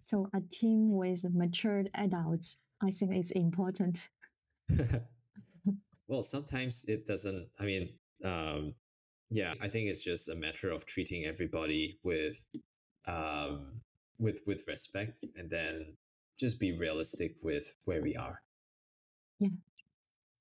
[0.00, 4.08] So a team with matured adults, I think it's important.
[6.08, 7.48] well, sometimes it doesn't.
[7.58, 7.90] I mean,
[8.24, 8.74] um,
[9.30, 12.46] yeah, I think it's just a matter of treating everybody with,
[13.06, 13.80] um,
[14.18, 15.96] with with respect, and then
[16.38, 18.40] just be realistic with where we are.
[19.38, 19.48] Yeah,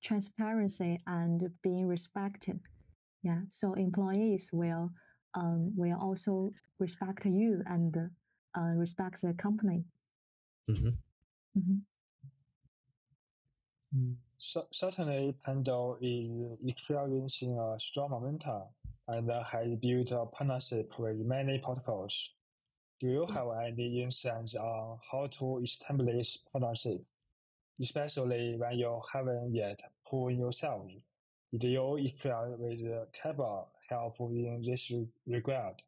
[0.03, 2.59] transparency and being respected.
[3.23, 3.41] Yeah.
[3.49, 4.89] So employees will
[5.35, 7.95] um, will also respect you and
[8.57, 9.85] uh, respect the company.
[10.69, 10.89] Mm-hmm.
[11.57, 11.77] Mm-hmm.
[13.93, 18.63] Cer- Certainly, Pendle is experiencing a strong momentum
[19.07, 22.31] and has built a partnership with many portfolios.
[22.99, 27.03] Do you have any insights on how to establish partnership,
[27.79, 29.79] especially when you haven't yet
[30.09, 30.87] proven yourself?
[31.51, 34.91] Did your experience with Kyber help in this
[35.27, 35.83] regard?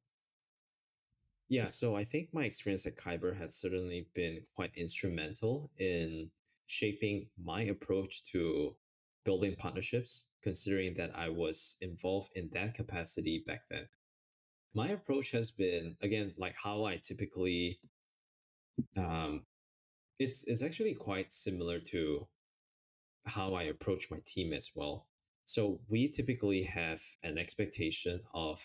[1.50, 6.30] Yeah, so I think my experience at Kyber has certainly been quite instrumental in
[6.66, 8.76] shaping my approach to
[9.26, 13.88] building partnerships, considering that I was involved in that capacity back then.
[14.74, 17.80] My approach has been, again, like how I typically
[18.98, 19.44] um,
[20.20, 22.28] it's it's actually quite similar to
[23.26, 25.08] how I approach my team as well.
[25.46, 28.60] So we typically have an expectation of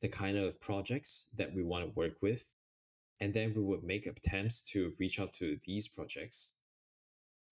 [0.00, 2.54] the kind of projects that we want to work with,
[3.20, 6.54] and then we would make attempts to reach out to these projects.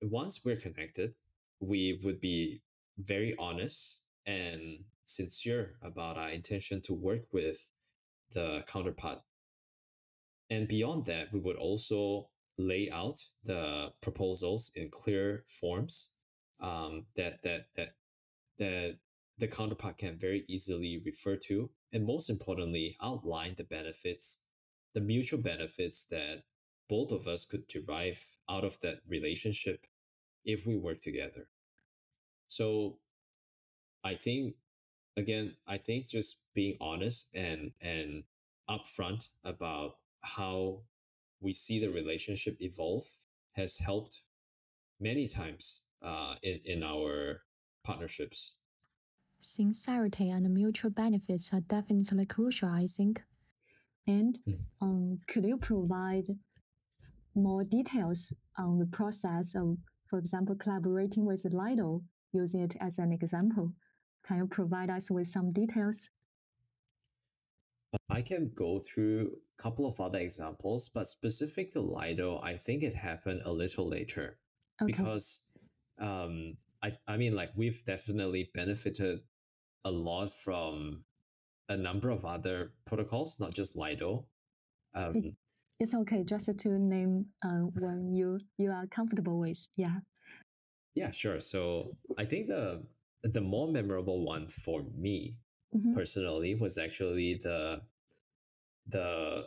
[0.03, 1.15] Once we're connected,
[1.61, 2.61] we would be
[2.99, 7.73] very honest and sincere about our intention to work with
[8.33, 9.21] the counterpart.
[10.51, 12.29] And beyond that, we would also
[12.59, 16.11] lay out the proposals in clear forms
[16.61, 17.95] um, that that that
[18.59, 18.97] that
[19.39, 24.39] the counterpart can very easily refer to, and most importantly, outline the benefits,
[24.95, 26.45] the mutual benefits that
[26.89, 29.87] both of us could derive out of that relationship
[30.45, 31.49] if we work together.
[32.49, 33.01] So,
[34.03, 34.57] I think
[35.17, 38.25] again, I think just being honest and and
[38.69, 40.85] upfront about how
[41.41, 43.19] we see the relationship evolve
[43.53, 44.25] has helped
[45.01, 47.45] many times uh, in in our
[47.85, 48.57] partnerships.
[49.39, 53.25] Sincerity and mutual benefits are definitely crucial, I think.
[54.07, 54.67] And Mm.
[54.81, 56.39] um, could you provide
[57.37, 59.77] more details on the process of,
[60.09, 63.73] for example, collaborating with Lido, using it as an example?
[64.27, 66.11] Can you provide us with some details?
[68.11, 72.83] I can go through a couple of other examples, but specific to Lido, I think
[72.83, 74.39] it happened a little later
[74.83, 74.93] Okay.
[74.93, 75.41] because
[75.99, 79.21] um, I, I mean, like we've definitely benefited
[79.85, 81.05] a lot from
[81.69, 84.27] a number of other protocols, not just Lido.
[84.95, 85.37] Um,
[85.79, 89.69] It's okay just to name uh, one you you are comfortable with.
[89.77, 90.01] Yeah.
[90.95, 91.41] yeah, sure.
[91.41, 92.85] So I think the
[93.23, 95.37] the more memorable one for me
[95.75, 95.93] Mhm.
[95.95, 97.83] personally was actually the
[98.87, 99.47] the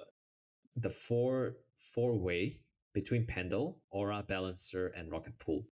[0.75, 2.59] the four four way
[2.93, 5.65] between Pendle, Aura Balancer, and Rocket Pool.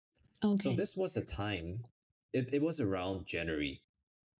[0.43, 0.55] Okay.
[0.61, 1.85] So this was a time.
[2.33, 3.83] It, it was around January,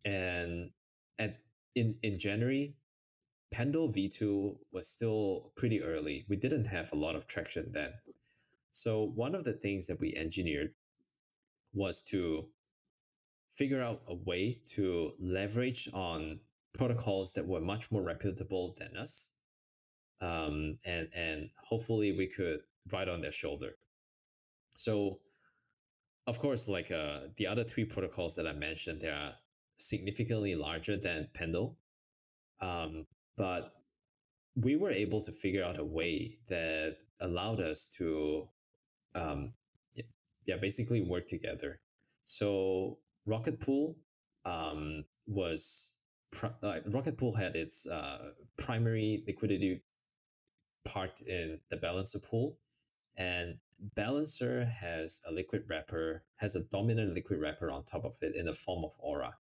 [0.05, 0.71] and
[1.19, 1.39] at
[1.75, 2.75] in in January,
[3.51, 6.25] Pendle V two was still pretty early.
[6.29, 7.93] We didn't have a lot of traction then.
[8.71, 10.73] So one of the things that we engineered
[11.73, 12.49] was to
[13.49, 16.39] figure out a way to leverage on
[16.73, 19.31] protocols that were much more reputable than us,
[20.21, 22.59] um, and and hopefully we could
[22.91, 23.77] ride on their shoulder.
[24.75, 25.19] So,
[26.27, 29.33] of course, like uh, the other three protocols that I mentioned, they are
[29.77, 31.77] significantly larger than Pendle,
[32.61, 33.07] um,
[33.37, 33.73] but
[34.55, 38.47] we were able to figure out a way that allowed us to,
[39.15, 39.53] um,
[40.45, 41.79] yeah, basically work together.
[42.23, 43.95] So Rocket Pool
[44.45, 45.95] um, was
[46.63, 49.83] uh, Rocket Pool had its uh, primary liquidity
[50.85, 52.57] parked in the balancer pool,
[53.17, 53.55] and
[53.95, 58.45] Balancer has a liquid wrapper, has a dominant liquid wrapper on top of it in
[58.45, 59.35] the form of Aura.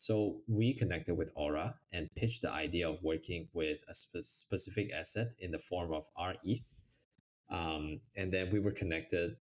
[0.00, 4.94] So we connected with Aura and pitched the idea of working with a spe- specific
[4.94, 6.72] asset in the form of RETH.
[7.50, 9.36] Um, and then we were connected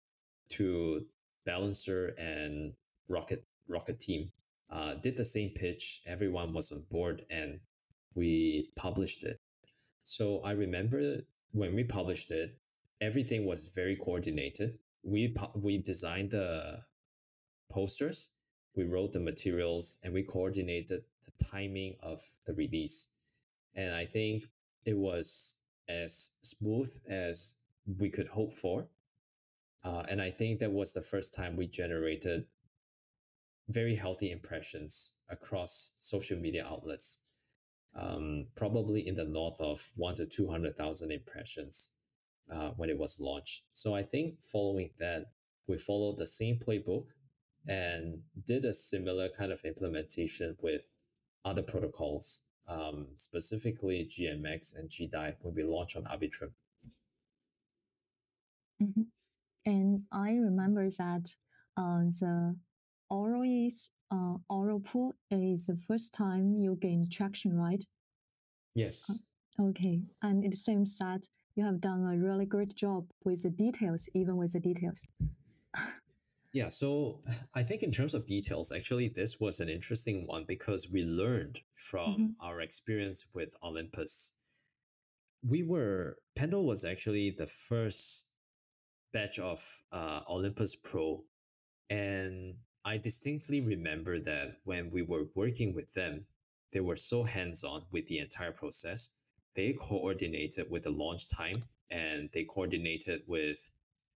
[0.49, 1.05] to
[1.45, 2.73] Balancer and
[3.07, 4.33] Rocket Rocket Team.
[4.69, 6.01] Uh, did the same pitch.
[6.05, 7.61] Everyone was on board, and
[8.13, 9.39] we published it.
[10.03, 11.21] So I remember
[11.53, 12.57] when we published it,
[12.99, 14.77] everything was very coordinated.
[15.03, 16.79] We we designed the
[17.71, 18.31] posters,
[18.79, 23.09] we wrote the materials, and we coordinated the timing of the release.
[23.75, 24.45] And I think
[24.85, 25.57] it was
[25.89, 27.57] as smooth as
[27.99, 28.87] we could hope for.
[29.83, 32.45] Uh, and I think that was the first time we generated
[33.67, 37.19] very healthy impressions across social media outlets.
[37.95, 41.91] Um, probably in the north of one to two hundred thousand impressions
[42.49, 43.63] uh, when it was launched.
[43.73, 45.25] So I think following that,
[45.67, 47.07] we followed the same playbook
[47.69, 50.91] and did a similar kind of implementation with
[51.45, 56.51] other protocols, um, specifically GMX and GDAI when we launched on Arbitrum.
[58.81, 59.03] Mm-hmm.
[59.67, 61.35] And I remember that
[61.77, 62.55] uh, the
[63.09, 67.85] Aura is uh, Aura pool is the first time you gain traction, right?
[68.73, 69.11] Yes.
[69.59, 73.49] Uh, okay, and it seems that you have done a really great job with the
[73.51, 75.05] details, even with the details.
[76.53, 77.21] yeah, so
[77.55, 81.61] I think in terms of details, actually, this was an interesting one because we learned
[81.73, 82.45] from mm-hmm.
[82.45, 84.33] our experience with Olympus.
[85.47, 88.25] We were, Pendle was actually the first
[89.13, 91.23] batch of uh, Olympus Pro.
[91.89, 96.25] And I distinctly remember that when we were working with them,
[96.71, 99.09] they were so hands on with the entire process
[99.55, 103.71] they coordinated with the launch time and they coordinated with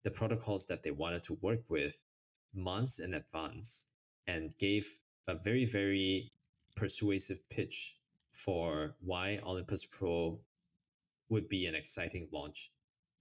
[0.03, 2.03] the protocols that they wanted to work with
[2.55, 3.87] months in advance
[4.27, 4.87] and gave
[5.27, 6.33] a very, very
[6.77, 7.97] persuasive pitch
[8.33, 10.41] for why Olympus Pro
[11.29, 12.71] would be an exciting launch.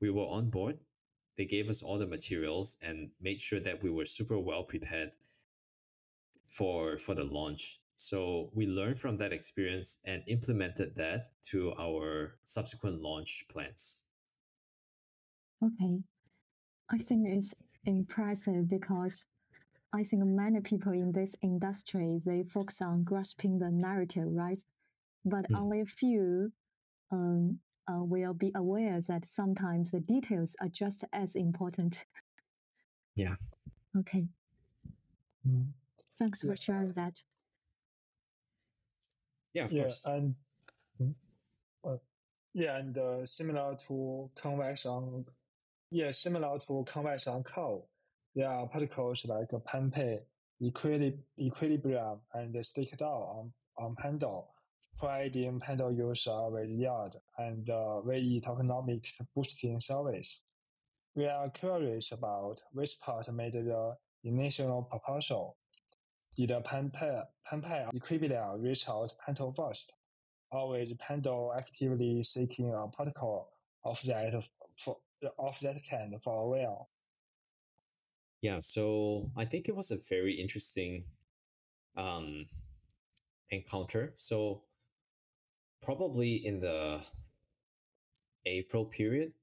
[0.02, 0.78] We were on board.
[1.38, 5.12] They gave us all the materials and made sure that we were super well prepared
[6.46, 7.80] for for the launch.
[7.96, 14.04] So we learned from that experience and implemented that to our subsequent launch plans.
[15.64, 16.00] Okay.
[16.90, 17.54] I think it's
[17.86, 19.26] impressive because
[19.94, 24.64] I think many people in this industry they focus on grasping the narrative, right?
[25.26, 25.58] But mm.
[25.58, 26.52] only a few
[27.12, 27.60] um,
[27.90, 32.06] uh, will be aware that sometimes the details are just as important.
[33.16, 33.36] Yeah.
[33.98, 34.28] Okay.
[35.48, 35.68] Mm.
[36.12, 37.24] Thanks for sharing that.
[39.54, 40.06] Yeah, of yeah, course.
[40.06, 40.36] and
[41.84, 41.98] uh,
[42.54, 45.26] yeah, and uh, similar to convection,
[45.92, 47.82] yeah, similar to convection code,
[48.36, 49.50] there are particles like
[50.62, 54.50] equilib- Equilibria, and Stake DAO on, on Pendle,
[54.98, 60.42] providing Pendle user with yield and uh, VE tokenomics boosting service.
[61.16, 65.58] We are curious about which part made the initial proposal.
[66.38, 69.94] Did Penpie, Penpie Equilibria reach out Pendle first,
[70.52, 73.50] or is Pendle actively seeking a protocol
[73.84, 74.44] of that
[74.78, 74.98] for,
[75.38, 76.90] of that kind for a while?
[78.42, 81.04] Yeah, so I think it was a very interesting
[81.98, 82.46] um,
[83.50, 84.14] encounter.
[84.16, 84.64] So
[85.82, 87.06] probably in the
[88.46, 89.34] April period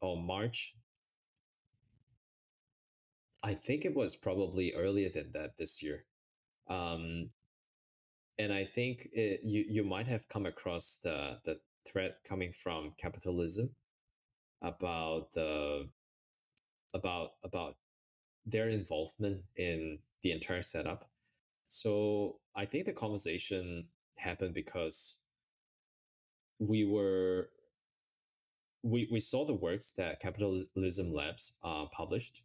[0.00, 0.74] or March.
[3.42, 6.04] I think it was probably earlier than that this year.
[6.68, 7.28] Um,
[8.38, 12.92] and I think it, you you might have come across the the threat coming from
[12.98, 13.70] capitalism
[14.62, 15.88] about the
[16.94, 17.76] about about
[18.46, 21.10] their involvement in the entire setup.
[21.66, 25.18] So I think the conversation happened because
[26.58, 27.50] we were
[28.82, 32.42] we we saw the works that capitalism labs uh, published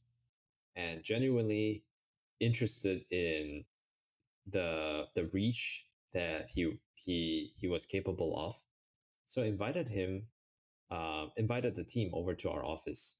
[0.76, 1.84] and genuinely
[2.40, 3.64] interested in
[4.48, 8.62] the the reach that he he he was capable of.
[9.26, 10.28] So I invited him,
[10.92, 13.18] uh, invited the team over to our office.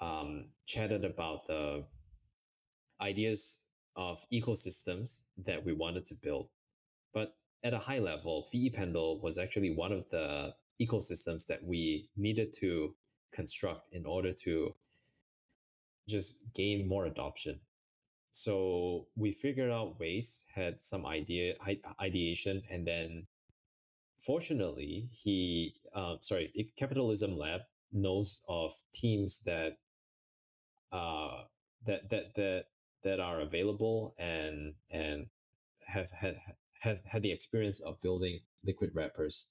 [0.00, 1.84] Um, chatted about the
[3.00, 3.60] ideas
[3.96, 6.48] of ecosystems that we wanted to build,
[7.12, 12.08] but at a high level, VE Pendle was actually one of the ecosystems that we
[12.16, 12.94] needed to
[13.32, 14.74] construct in order to
[16.08, 17.60] just gain more adoption
[18.30, 21.54] so we figured out ways had some idea
[22.00, 23.26] ideation and then
[24.24, 27.62] fortunately he uh, sorry capitalism lab
[27.92, 29.78] knows of teams that
[30.92, 31.42] uh
[31.84, 32.64] that that that
[33.02, 35.26] that are available and and
[35.86, 36.36] have had
[36.80, 39.48] have had the experience of building liquid wrappers.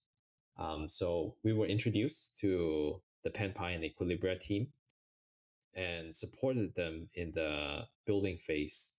[0.58, 4.68] Um, so we were introduced to the Penpie and Equilibria team
[5.76, 8.94] and supported them in the building phase.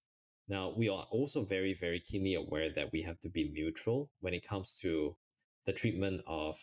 [0.48, 4.34] Now, we are also very, very keenly aware that we have to be neutral when
[4.34, 5.16] it comes to
[5.66, 6.56] the treatment of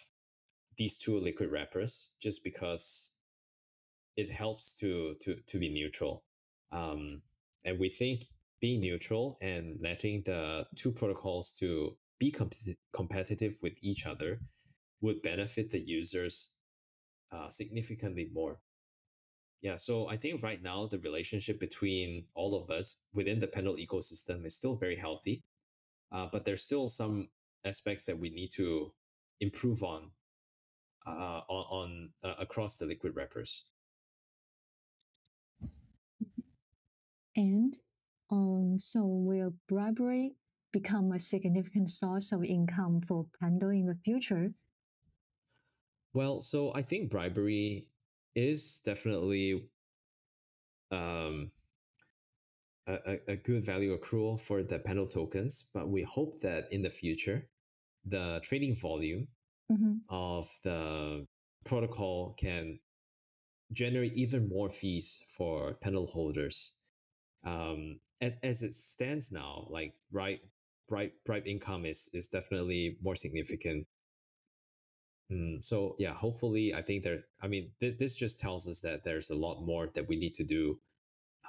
[0.77, 3.11] these two liquid wrappers, just because
[4.15, 6.23] it helps to to to be neutral.
[6.71, 7.21] Um,
[7.65, 8.23] and we think
[8.59, 12.49] being neutral and letting the two protocols to be com-
[12.93, 14.39] competitive with each other
[15.01, 16.49] would benefit the users
[17.31, 18.59] uh, significantly more.
[19.61, 23.75] Yeah, so I think right now the relationship between all of us within the Pendle
[23.75, 25.43] ecosystem is still very healthy,
[26.11, 27.29] uh, but there's still some
[27.67, 28.91] aspects that we need to
[29.39, 30.11] improve on
[31.05, 33.63] uh, on, on uh, across the liquid wrappers.
[37.35, 37.77] And
[38.31, 40.35] um, so will bribery
[40.73, 44.53] become a significant source of income for Pendle in the future?
[46.13, 47.87] Well, so I think bribery
[48.35, 49.69] is definitely
[50.91, 51.51] um,
[52.87, 56.89] a, a good value accrual for the Pendle tokens, but we hope that in the
[56.89, 57.47] future,
[58.07, 59.27] the trading volume
[59.71, 59.95] Mm-hmm.
[60.09, 61.27] of the
[61.65, 62.79] protocol can
[63.73, 66.73] generate even more fees for Pendle holders.
[67.43, 70.39] Um, and as it stands now, like right,
[70.87, 73.87] bribe, bribe income is is definitely more significant.
[75.31, 77.19] Mm, so yeah, hopefully, I think there.
[77.41, 80.33] I mean, th- this just tells us that there's a lot more that we need
[80.35, 80.79] to do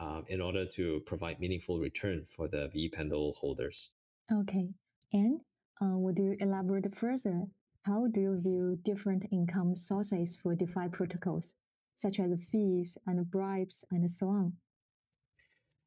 [0.01, 3.91] um, in order to provide meaningful return for the V Pendle holders.
[4.33, 4.75] Okay.
[5.13, 5.41] And
[5.81, 7.47] uh, would you elaborate further?
[7.83, 11.55] How do you view different income sources for DeFi protocols,
[11.95, 14.53] such as fees and bribes and so on?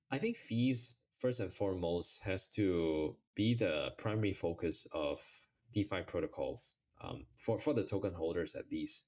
[0.10, 5.22] I think fees first and foremost has to be the primary focus of
[5.74, 9.06] DeFi protocols um, for for the token holders at least.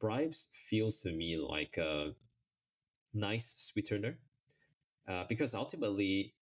[0.00, 2.14] Bribes feels to me like a
[3.12, 4.18] nice sweetener
[5.08, 6.34] uh, because ultimately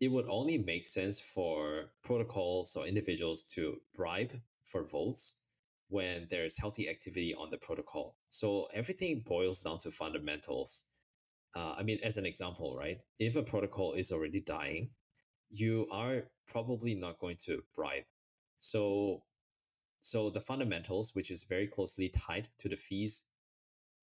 [0.00, 4.32] it would only make sense for protocols or individuals to bribe
[4.64, 5.36] for votes
[5.88, 8.16] when there's healthy activity on the protocol.
[8.28, 10.84] So everything boils down to fundamentals.
[11.56, 13.02] Uh, I mean, as an example, right?
[13.18, 14.90] If a protocol is already dying,
[15.50, 18.04] you are probably not going to bribe.
[18.58, 19.22] So,
[20.00, 23.24] so the fundamentals, which is very closely tied to the fees,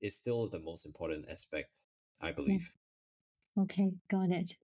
[0.01, 1.83] is still the most important aspect,
[2.19, 2.77] I believe.
[3.57, 4.55] Okay, got it.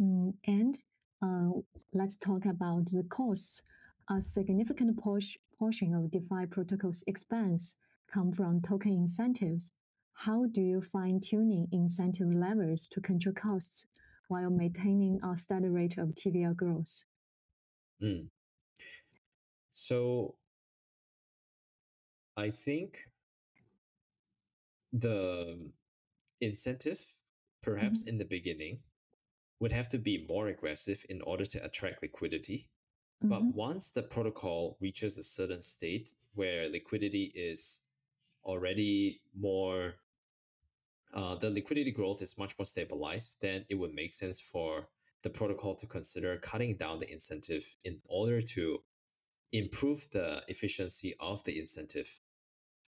[0.00, 0.78] Mm, and
[1.22, 1.60] uh,
[1.92, 3.62] let's talk about the costs.
[4.10, 5.20] A significant por-
[5.58, 7.76] portion of DeFi protocols' expense
[8.12, 9.72] come from token incentives.
[10.12, 13.86] How do you fine tuning incentive levels to control costs
[14.28, 17.04] while maintaining a steady rate of TVL growth?
[18.02, 18.28] Mm.
[19.70, 20.36] So
[22.36, 22.98] I think
[24.92, 25.70] the
[26.40, 27.00] incentive,
[27.62, 28.80] perhaps in the beginning,
[29.64, 32.68] would have to be more aggressive in order to attract liquidity.
[33.22, 33.54] But Mhm.
[33.54, 37.80] once the protocol reaches a certain state where liquidity is
[38.44, 39.94] already more,
[41.14, 44.90] uh, the liquidity growth is much more stabilized, then it would make sense for
[45.22, 48.84] the protocol to consider cutting down the incentive in order to
[49.52, 52.20] improve the efficiency of the incentive.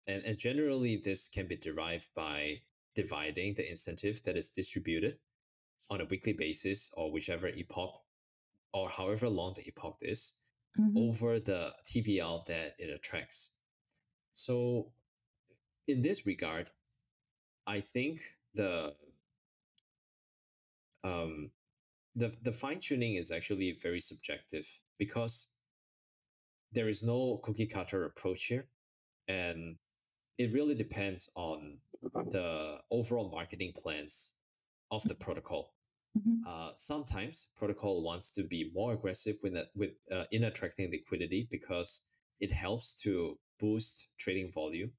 [0.07, 2.61] And, and generally, this can be derived by
[2.95, 5.19] dividing the incentive that is distributed
[5.91, 8.03] on a weekly basis or whichever epoch
[8.73, 10.35] or however long the epoch is
[10.79, 10.97] Mhm.
[10.97, 13.53] over the TVL that it attracts.
[14.35, 14.93] So,
[15.89, 16.71] in this regard,
[17.67, 18.21] I think
[18.55, 18.97] the
[21.05, 21.51] um,
[22.15, 24.67] the the fine tuning is actually very subjective
[24.99, 25.51] because
[26.73, 28.69] there is no cookie cutter approach here,
[29.29, 29.79] and
[30.39, 31.81] it really depends on
[32.31, 34.35] the overall marketing plans
[34.91, 35.75] of the protocol.
[36.15, 36.47] Mhm.
[36.47, 42.03] Uh, sometimes protocol wants to be more aggressive with with uh, in attracting liquidity because
[42.41, 44.93] it helps to boost trading volume.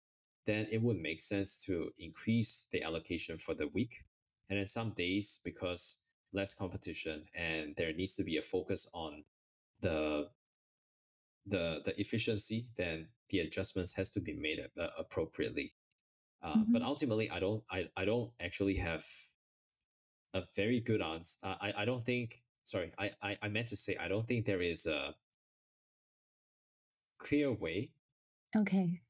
[0.46, 4.04] Then it would make sense to increase the allocation for the week,
[4.50, 6.00] and then some days because
[6.34, 9.26] less competition and there needs to be a focus on
[9.82, 10.32] the
[11.46, 12.68] the the efficiency.
[12.76, 15.76] Then the adjustments has to be made uh, appropriately.
[16.42, 16.84] Uh, But Mhm.
[16.84, 19.06] ultimately, I don't I, I don't actually have
[20.34, 21.40] a very good answer.
[21.44, 22.44] Uh, I I don't think.
[22.64, 25.16] Sorry, I, I I meant to say I don't think there is a
[27.20, 27.92] clear way
[28.56, 29.02] Okay.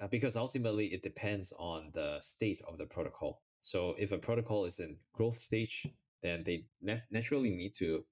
[0.00, 3.42] uh, because ultimately it depends on the state of the protocol.
[3.60, 5.86] So if a protocol is in growth stage,
[6.22, 8.04] then they nat- naturally need to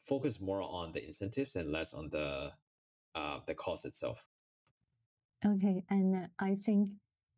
[0.00, 2.52] focus more on the incentives and less on the
[3.14, 4.26] uh, the cost itself.
[5.44, 6.90] Okay, and I think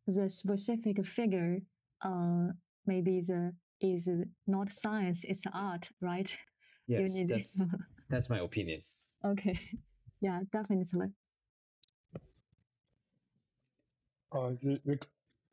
[0.07, 1.61] the specific figure,
[2.03, 2.49] uh,
[2.87, 4.09] maybe the is
[4.47, 6.37] not science; it's art, right?
[6.87, 7.63] Yes, that's
[8.11, 8.83] that's my opinion.
[9.25, 9.59] Okay,
[10.21, 11.07] yeah, definitely.
[14.31, 14.51] Uh,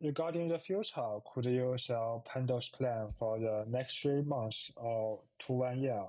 [0.02, 5.54] regarding the future, could you share Pendle's plan for the next three months or to
[5.54, 6.04] one year?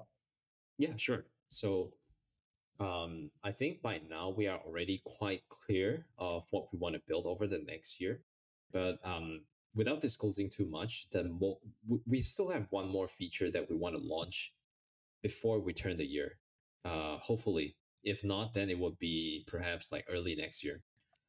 [0.79, 1.25] Yeah, sure.
[1.49, 1.93] So
[2.81, 7.03] um, I think by now we are already quite clear of what we want to
[7.07, 8.23] build over the next year.
[8.73, 9.43] But um,
[9.75, 11.61] without disclosing too much, the mo-
[12.07, 14.53] we still have one more feature that we want to launch
[15.23, 16.39] before we turn the year.
[16.85, 20.83] Uh, hopefully, if not, then it would be perhaps like early next year.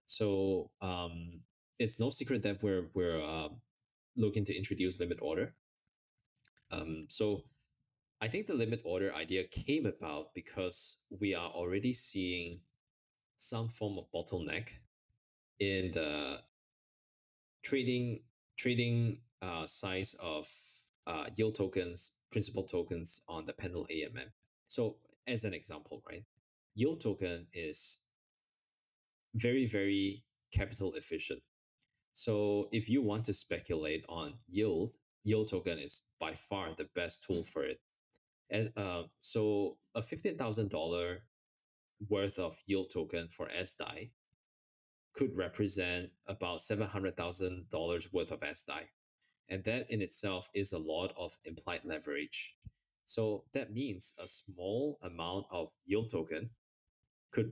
[0.06, 1.42] So um,
[1.80, 3.50] it's no secret that we're we're uh,
[4.18, 5.54] looking to introduce limit order.
[6.72, 7.44] Um, so
[8.20, 12.62] I think the limit order idea came about because we are already seeing
[13.38, 14.70] some form of bottleneck
[15.60, 16.40] in the
[17.64, 18.22] trading
[18.58, 20.48] trading uh, size of
[21.08, 24.30] uh, yield tokens, principal tokens on the Pendle AMM.
[24.68, 24.98] So
[25.28, 26.24] as an example, right,
[26.76, 28.00] yield token is
[29.36, 30.24] very, very
[30.54, 31.42] capital efficient.
[32.14, 34.92] So if you want to speculate on yield,
[35.24, 37.80] yield token is by far the best tool for it.
[38.50, 41.24] And uh, so a fifteen thousand dollar
[42.10, 44.12] worth of yield token for SDAI
[45.14, 48.84] could represent about seven hundred thousand dollars worth of SDAI,
[49.50, 52.56] and that in itself is a lot of implied leverage.
[53.06, 56.50] So that means a small amount of yield token
[57.32, 57.52] could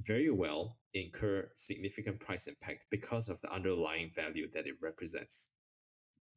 [0.00, 5.52] very well incur significant price impact because of the underlying value that it represents.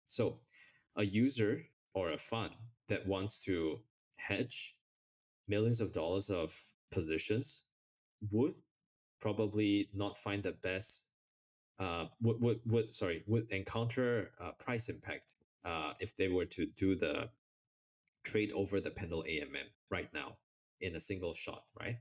[0.07, 0.39] So,
[0.95, 2.51] a user or a fund
[2.87, 3.79] that wants to
[4.15, 4.75] hedge
[5.47, 6.55] millions of dollars of
[6.91, 7.63] positions
[8.31, 8.53] would
[9.19, 11.05] probably not find the best
[11.79, 16.65] uh, would, would, would sorry would encounter uh, price impact uh, if they were to
[16.75, 17.29] do the
[18.23, 20.37] trade over the Pendle AMM right now
[20.81, 21.97] in a single shot, right?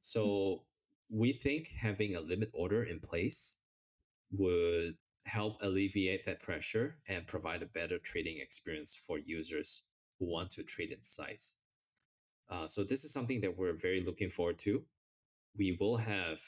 [0.00, 0.62] So
[1.08, 3.58] we think having a limit order in place
[4.32, 9.82] would help alleviate that pressure and provide a better trading experience for users
[10.18, 11.54] who want to trade in size.
[12.50, 14.82] Uh, so this is something that we're very looking forward to.
[15.56, 16.40] We will have,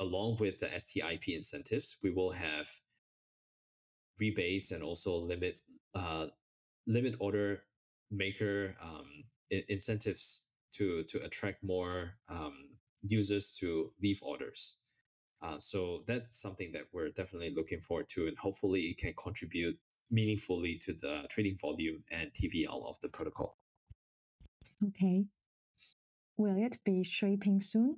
[0.00, 2.68] along with the STIP incentives, we will have
[4.20, 5.58] rebates and also limit
[5.94, 6.26] uh,
[6.86, 7.62] limit order
[8.10, 9.24] maker um,
[9.68, 10.42] incentives
[10.72, 12.70] to to attract more um,
[13.02, 14.76] users to leave orders.
[15.42, 19.76] Uh, so that's something that we're definitely looking forward to, and hopefully it can contribute
[20.10, 23.56] meaningfully to the trading volume and TVL of the protocol.
[24.86, 25.24] Okay.
[26.36, 27.96] Will it be shipping soon?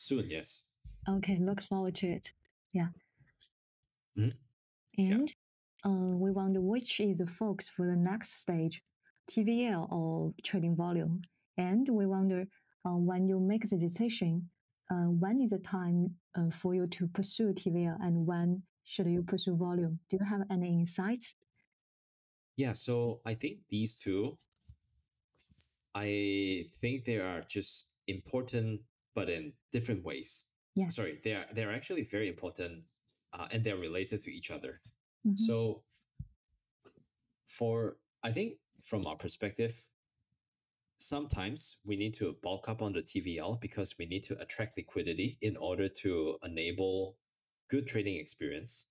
[0.00, 0.64] Soon, yes.
[1.06, 2.32] Okay, look forward to it.
[2.72, 2.88] Yeah.
[4.18, 4.30] Mm-hmm.
[4.96, 5.34] And
[5.84, 5.90] yeah.
[5.90, 8.82] Uh, we wonder which is the focus for the next stage,
[9.30, 11.20] TVL or trading volume.
[11.58, 12.46] And we wonder
[12.86, 14.48] uh, when you make the decision,
[14.90, 19.22] uh, when is the time uh, for you to pursue TVL and when should you
[19.22, 19.98] pursue volume?
[20.08, 21.34] Do you have any insights?
[22.56, 24.38] Yeah, so I think these two,
[25.94, 28.80] I think they are just important,
[29.14, 30.46] but in different ways.
[30.74, 30.88] Yeah.
[30.88, 32.84] Sorry, they are they are actually very important,
[33.32, 34.80] uh, and they're related to each other.
[35.26, 35.34] Mm-hmm.
[35.34, 35.82] So,
[37.46, 39.88] for I think from our perspective,
[40.96, 45.38] sometimes we need to bulk up on the TVL because we need to attract liquidity
[45.40, 47.16] in order to enable
[47.68, 48.88] good trading experience.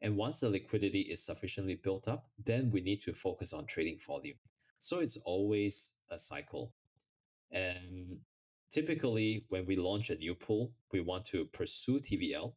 [0.00, 3.98] And once the liquidity is sufficiently built up, then we need to focus on trading
[3.98, 4.36] volume.
[4.78, 6.72] So it's always a cycle.
[7.50, 8.18] And
[8.70, 12.54] typically, when we launch a new pool, we want to pursue TVL.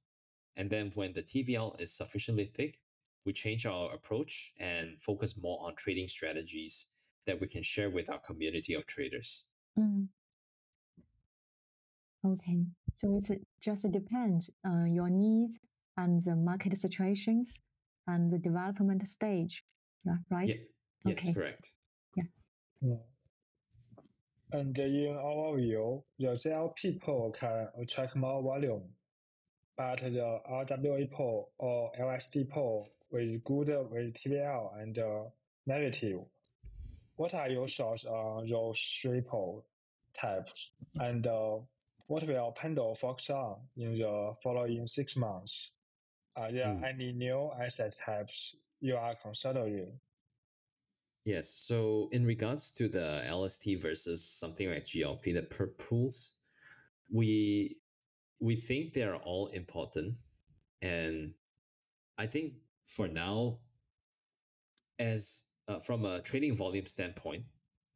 [0.55, 2.77] And then when the TVL is sufficiently thick,
[3.25, 6.87] we change our approach and focus more on trading strategies
[7.25, 9.45] that we can share with our community of traders.
[9.77, 10.07] Mm.
[12.25, 12.65] Okay,
[12.97, 15.59] so it just depends on uh, your needs
[15.97, 17.59] and the market situations
[18.07, 19.63] and the development stage.
[20.05, 20.47] Yeah, right?
[20.47, 20.55] Yeah.
[21.05, 21.33] Yes, okay.
[21.33, 21.73] correct.
[22.15, 22.23] Yeah.
[22.81, 22.97] yeah.
[24.53, 28.83] And in our view, the GLP pool can attract more volume,
[29.77, 35.23] but the RWA pool or LSD pool with good with TVL and uh,
[35.65, 36.19] negative
[37.21, 39.21] what are your thoughts on those three
[40.19, 40.71] types?
[40.95, 41.57] And uh,
[42.07, 45.71] what will Pendle focus on in the following six months?
[46.35, 46.83] Are there Mm.
[46.83, 49.99] any new asset types you are considering?
[51.25, 51.49] Yes.
[51.49, 56.33] So in regards to the LST versus something like GLP, the perp pools,
[57.11, 57.77] we
[58.39, 60.17] we think they are all important,
[60.81, 61.33] and
[62.17, 62.53] I think
[62.85, 63.59] for now,
[64.99, 67.43] as uh, from a trading volume standpoint,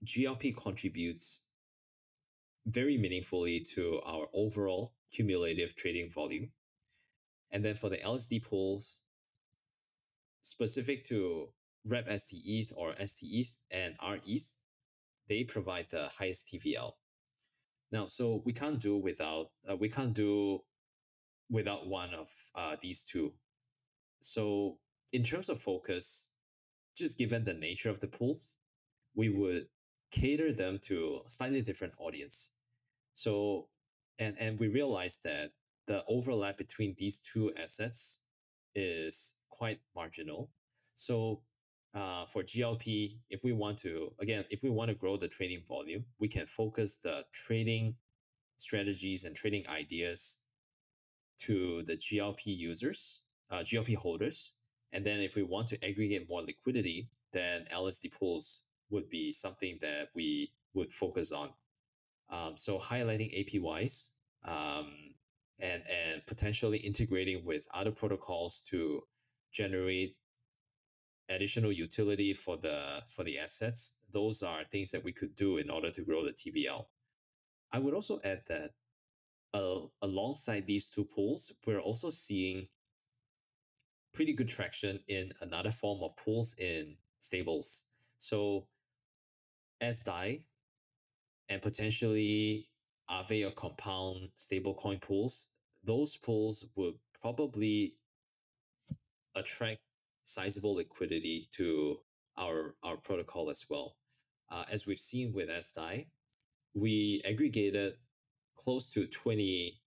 [0.05, 1.41] GLP contributes
[2.67, 6.51] very meaningfully to our overall cumulative trading volume.
[7.51, 9.01] And then for the LSD pools,
[10.41, 11.49] specific to
[11.87, 14.57] Rep ST ETH or ST ETH and R ETH,
[15.27, 16.93] they provide the highest TVL.
[17.91, 20.61] Now, so we can't do without uh, we can't do
[21.49, 23.33] without one of uh, these two.
[24.19, 24.77] So
[25.13, 26.29] in terms of focus,
[26.97, 28.57] just given the nature of the pools,
[29.15, 29.67] we would
[30.11, 32.51] cater them to a slightly different audience.
[33.13, 33.67] So
[34.19, 35.51] and and we realized that
[35.87, 38.19] the overlap between these two assets
[38.73, 40.49] is quite marginal.
[40.95, 41.41] So
[41.95, 45.61] uh, for GLP, if we want to again, if we want to grow the trading
[45.67, 47.95] volume, we can focus the trading
[48.57, 50.37] strategies and trading ideas
[51.37, 54.51] to the GLP users, uh, GLP holders,
[54.91, 59.77] and then if we want to aggregate more liquidity, then LSD pools would be something
[59.81, 61.49] that we would focus on.
[62.29, 64.11] Um, so highlighting APYs
[64.45, 64.91] um,
[65.59, 69.01] and and potentially integrating with other protocols to
[69.53, 70.17] generate
[71.29, 73.93] additional utility for the for the assets.
[74.11, 76.85] Those are things that we could do in order to grow the TVL.
[77.71, 78.71] I would also add that
[79.53, 82.67] uh, alongside these two pools, we're also seeing
[84.13, 87.85] pretty good traction in another form of pools in stables.
[88.17, 88.67] So
[89.81, 90.41] SDAI
[91.49, 92.69] and potentially
[93.09, 95.47] Aave or compound stablecoin pools,
[95.83, 97.95] those pools would probably
[99.35, 99.81] attract
[100.25, 101.97] sizable liquidity to
[102.37, 103.97] our our protocol as well.
[104.51, 106.07] Uh, as we've seen with SDAI,
[106.75, 107.93] we aggregated
[108.57, 109.81] close to 20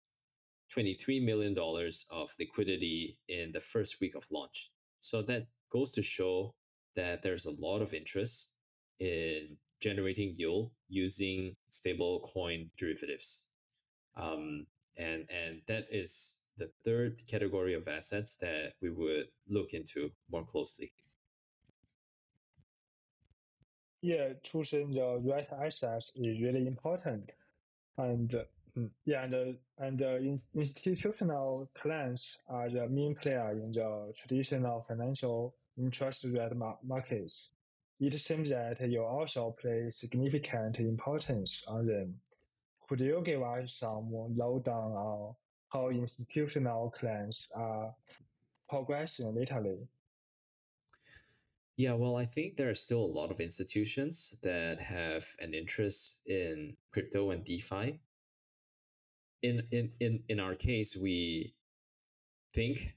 [0.73, 4.71] 23 million dollars of liquidity in the first week of launch.
[5.01, 6.55] So that goes to show
[6.97, 8.53] that there's a lot of interest
[9.01, 13.47] in generating yield using stable coin derivatives.
[14.17, 14.67] Um,
[14.99, 20.45] and and that is the third category of assets that we would look into more
[20.45, 20.93] closely.
[24.03, 27.31] Yeah, choosing the right assets is really important.
[27.97, 28.31] And
[28.77, 29.45] mm, yeah, and, uh,
[29.79, 36.55] and uh, in, institutional clients are the main player in the traditional financial interest rate
[36.55, 37.51] mar- markets.
[38.01, 42.15] It seems that you also place significant importance on them.
[42.89, 45.35] Could you give us some lowdown on
[45.69, 47.95] how institutional clients are
[48.69, 49.89] progressing lately?
[51.77, 56.19] Yeah, well, I think there are still a lot of institutions that have an interest
[56.27, 58.01] in crypto and DeFi.
[59.43, 61.55] In in in in our case, we
[62.53, 62.97] think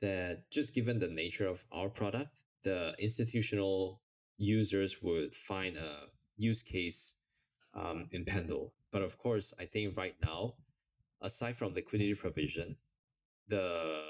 [0.00, 4.00] that just given the nature of our product, the institutional
[4.38, 7.16] users would find a use case
[7.74, 8.72] um, in Pendle.
[8.92, 10.54] But of course, I think right now,
[11.24, 12.76] aside from liquidity provision,
[13.48, 14.02] the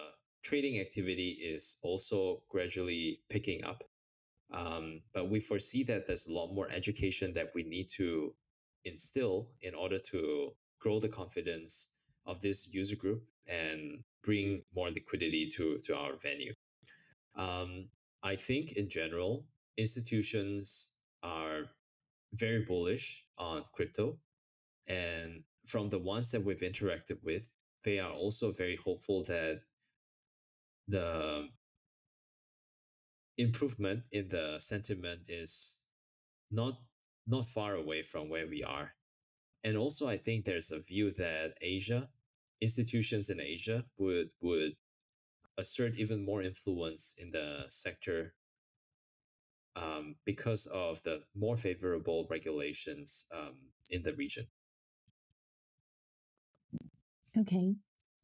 [0.42, 3.84] trading activity is also gradually picking up.
[4.52, 8.34] Um, but we foresee that there's a lot more education that we need to
[8.84, 11.88] instill in order to grow the confidence
[12.26, 16.52] of this user group and bring more liquidity to, to our venue.
[17.36, 17.88] Um,
[18.22, 20.90] I think in general, institutions
[21.22, 21.64] are
[22.34, 24.18] very bullish on crypto.
[24.86, 29.60] And from the ones that we've interacted with, they are also very hopeful that
[30.88, 31.48] the
[33.36, 35.78] improvement in the sentiment is
[36.50, 36.74] not
[37.26, 38.92] not far away from where we are.
[39.64, 42.08] And also i think there's a view that asia
[42.60, 44.74] institutions in asia would would
[45.56, 48.34] assert even more influence in the sector
[49.76, 53.56] um, because of the more favorable regulations um,
[53.90, 54.46] in the region
[57.38, 57.76] Okay.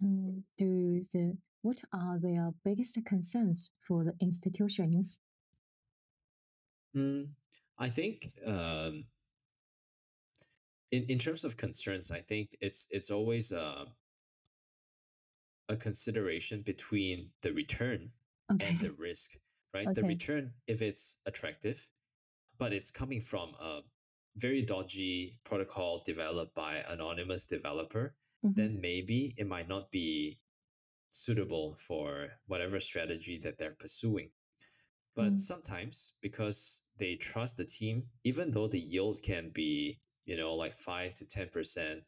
[0.02, 5.20] Um, do the what are their biggest concerns for the institutions?
[6.96, 7.34] Mm,
[7.78, 9.06] I think um,
[10.90, 13.86] in in terms of concerns, I think it's it's always a
[15.68, 18.12] a consideration between the return
[18.50, 18.66] Okay.
[18.66, 19.36] and the risk,
[19.72, 19.94] right?
[19.94, 21.90] The return, if it's attractive,
[22.58, 23.82] but it's coming from a
[24.36, 28.70] very dodgy protocol developed by anonymous developer, Mhm.
[28.70, 30.40] then maybe it might not be
[31.12, 34.32] suitable for whatever strategy that they're pursuing.
[35.14, 35.40] But Mm.
[35.40, 40.72] sometimes because they trust the team, even though the yield can be, you know, like
[40.72, 42.04] five to ten percent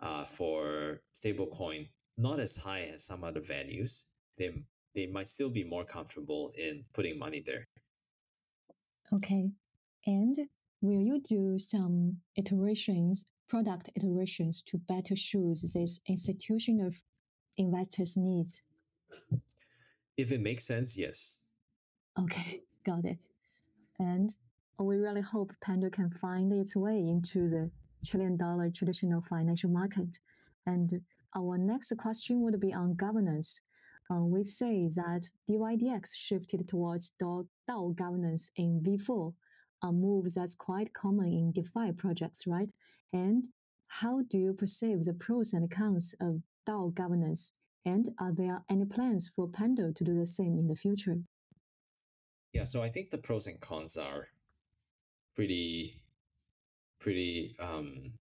[0.00, 4.06] uh, for stablecoin, not as high as some other values,
[4.38, 4.64] they
[4.94, 7.66] they might still be more comfortable in putting money there.
[9.12, 9.52] Okay.
[10.06, 10.48] And
[10.80, 16.90] will you do some iterations, product iterations to better suit this institutional
[17.58, 18.62] investors' needs?
[20.16, 21.36] If it makes sense, yes.
[22.18, 23.18] Okay, got it.
[23.98, 24.34] And
[24.78, 27.70] we really hope Pendle can find its way into the
[28.06, 30.18] trillion dollar traditional financial market.
[30.66, 31.02] And
[31.36, 33.60] our next question would be on governance.
[34.10, 39.34] Uh, we say that DYDX shifted towards DAO, DAO governance in V4,
[39.82, 42.71] a move that's quite common in DeFi projects, right?
[43.12, 43.48] And
[43.86, 47.52] how do you perceive the pros and cons of DAO governance?
[47.84, 51.22] And are there any plans for Pendle to do the same in the future?
[52.52, 54.28] Yeah, so I think the pros and cons are
[55.34, 56.02] pretty
[57.00, 58.18] pretty um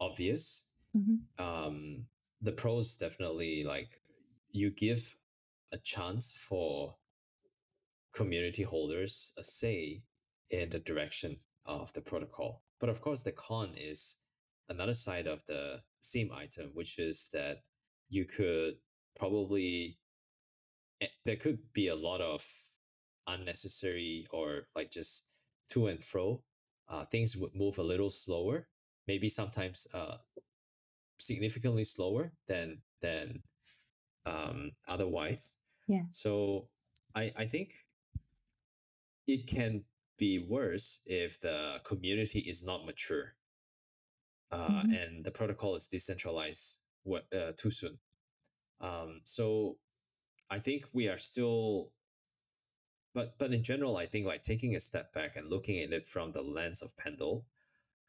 [0.00, 0.66] obvious.
[0.96, 1.20] Mhm.
[1.38, 2.06] Um
[2.40, 4.00] the pros definitely like
[4.50, 5.16] you give
[5.72, 6.96] a chance for
[8.12, 10.02] community holders a say
[10.50, 12.62] in the direction of the protocol.
[12.82, 14.16] But of course the con is
[14.68, 17.58] another side of the same item, which is that
[18.08, 18.74] you could
[19.16, 20.00] probably
[21.00, 22.44] eh, there could be a lot of
[23.28, 25.26] unnecessary or like just
[25.70, 26.42] to and fro.
[26.88, 28.66] Uh, things would move a little slower,
[29.06, 30.16] maybe sometimes uh,
[31.18, 33.44] significantly slower than than
[34.26, 35.54] um, otherwise.
[35.86, 36.06] Yeah.
[36.10, 36.66] So
[37.14, 37.74] I I think
[39.28, 39.84] it can
[40.22, 43.26] be worse if the community is not mature,
[44.52, 44.94] uh, Mhm.
[44.98, 47.98] and the protocol is decentralized wa- uh, too soon.
[48.80, 49.78] Um, so
[50.50, 51.92] I think we are still
[53.14, 56.06] but but in general, I think like taking a step back and looking at it
[56.06, 57.44] from the lens of Pendle,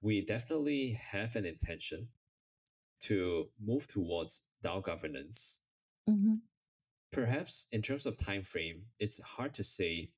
[0.01, 2.07] we definitely have an intention
[3.07, 5.59] to move towards DAO governance.
[6.07, 6.41] Mhm.
[7.11, 10.11] Perhaps in terms of time frame, it's hard to say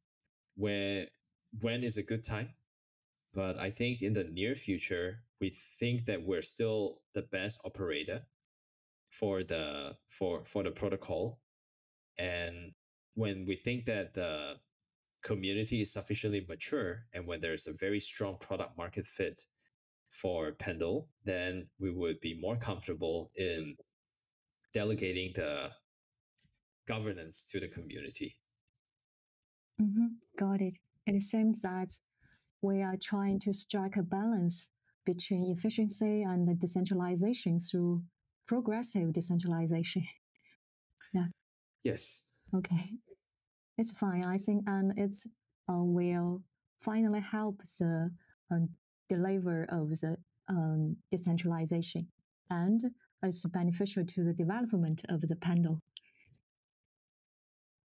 [0.55, 1.09] where
[1.61, 2.49] when is a good time.
[3.33, 8.21] But I think in the near future, we think that we're still the best operator
[9.11, 11.39] for the for for the protocol.
[12.17, 12.73] And
[13.15, 14.55] when we think that the
[15.23, 19.45] community is sufficiently mature and when there's a very strong product market fit
[20.09, 23.75] for Pendle, then we would be more comfortable in
[24.73, 25.71] delegating the
[26.87, 28.37] governance to the community.
[29.81, 30.07] Mm-hmm.
[30.37, 30.75] Got it.
[31.07, 31.99] It seems that
[32.61, 34.69] we are trying to strike a balance
[35.05, 38.03] between efficiency and the decentralization through
[38.47, 40.03] progressive decentralization.
[41.13, 41.27] yeah.
[41.83, 42.23] Yes.
[42.55, 42.97] Okay,
[43.77, 44.23] it's fine.
[44.23, 45.15] I think, and it
[45.69, 46.41] uh, will
[46.79, 48.11] finally help the
[48.51, 48.59] uh,
[49.09, 50.17] deliver of the
[50.49, 52.07] um, decentralization,
[52.49, 52.91] and
[53.23, 55.81] it's beneficial to the development of the Pendle.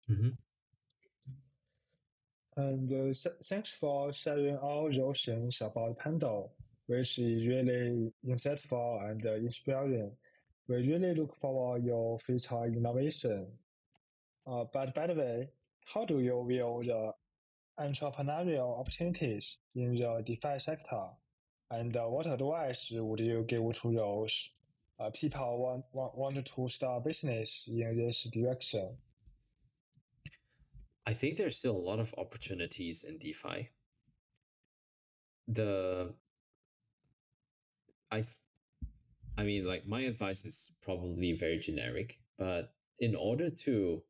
[0.08, 0.41] hmm
[2.56, 6.52] And uh, th- thanks for sharing all those things about Pendle,
[6.86, 10.12] which is really insightful and uh, inspiring.
[10.68, 13.46] We really look forward your future innovation.
[14.46, 15.48] Uh, but by the way,
[15.86, 17.12] how do you view the
[17.82, 21.06] entrepreneurial opportunities in the DeFi sector?
[21.70, 24.50] And uh, what advice would you give to those
[25.00, 28.90] uh, people want, want, want to start business in this direction?
[31.06, 33.70] I think there's still a lot of opportunities in DeFi.
[35.48, 36.14] The
[38.10, 38.24] I
[39.36, 44.02] I mean like my advice is probably very generic, but in order to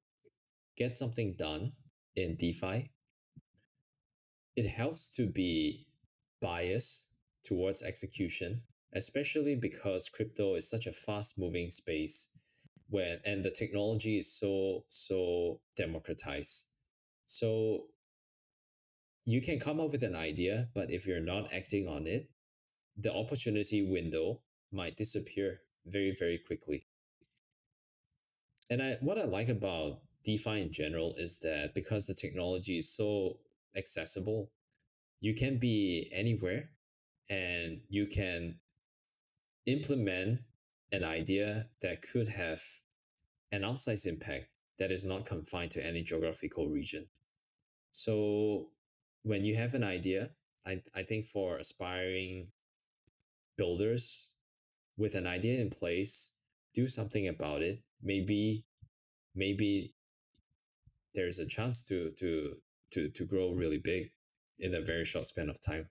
[0.77, 1.73] get something done
[2.17, 2.91] in DeFi,
[4.57, 5.87] it helps to be
[6.41, 7.07] biased
[7.43, 8.63] towards execution,
[8.93, 12.29] especially because crypto is such a fast moving space
[12.91, 16.67] when and the technology is so so democratized.
[17.27, 17.87] So
[19.25, 22.29] you can come up with an idea, but if you're not acting on it,
[22.97, 24.41] the opportunity window
[24.73, 26.87] might disappear very, very quickly.
[28.71, 32.95] And I what I like about DeFi in general is that because the technology is
[32.95, 33.39] so
[33.77, 34.51] accessible,
[35.21, 36.71] you can be anywhere
[37.29, 38.57] and you can
[39.67, 40.41] implement
[40.91, 42.63] an idea that could have
[43.53, 47.07] an outsized impact that is not confined to any geographical region.
[47.93, 48.71] So
[49.23, 50.31] when you have an idea
[50.67, 52.49] I I think for aspiring
[53.57, 54.31] builders
[54.97, 56.33] with an idea in place,
[56.75, 57.83] do something about it.
[58.03, 58.65] Maybe
[59.35, 59.95] maybe
[61.15, 62.57] there's a chance to to
[62.93, 64.13] to to grow really big
[64.59, 65.89] in a very short span of time.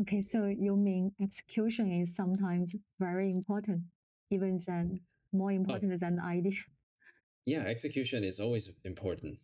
[0.00, 3.82] Okay, so you mean execution is sometimes very important,
[4.30, 5.00] even than
[5.32, 5.96] more important oh.
[5.96, 6.52] than the idea.
[7.46, 9.38] Yeah, execution is always important.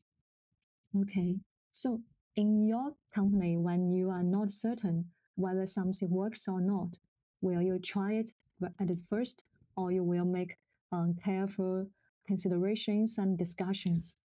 [0.96, 1.36] Okay,
[1.72, 2.00] so
[2.36, 5.06] in your company, when you are not certain
[5.36, 6.98] whether something works or not,
[7.40, 8.30] will you try it
[8.78, 9.42] at first,
[9.76, 10.56] or you will make
[10.92, 11.88] um, careful
[12.26, 14.16] considerations and discussions?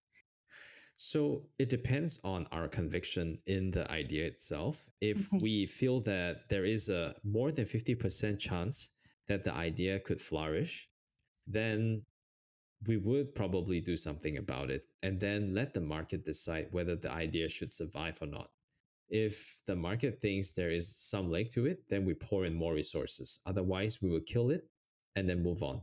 [1.01, 4.89] So it depends on our conviction in the idea itself.
[4.99, 5.41] If okay.
[5.41, 8.91] we feel that there is a more than 50% chance
[9.29, 10.89] that the idea could flourish,
[11.47, 12.01] then
[12.85, 17.09] we would probably do something about it and then let the market decide whether the
[17.13, 18.49] idea should survive or not.
[19.07, 22.73] If the market thinks there is some leg to it, then we pour in more
[22.73, 23.39] resources.
[23.45, 24.67] Otherwise, we will kill it
[25.15, 25.79] and then move on.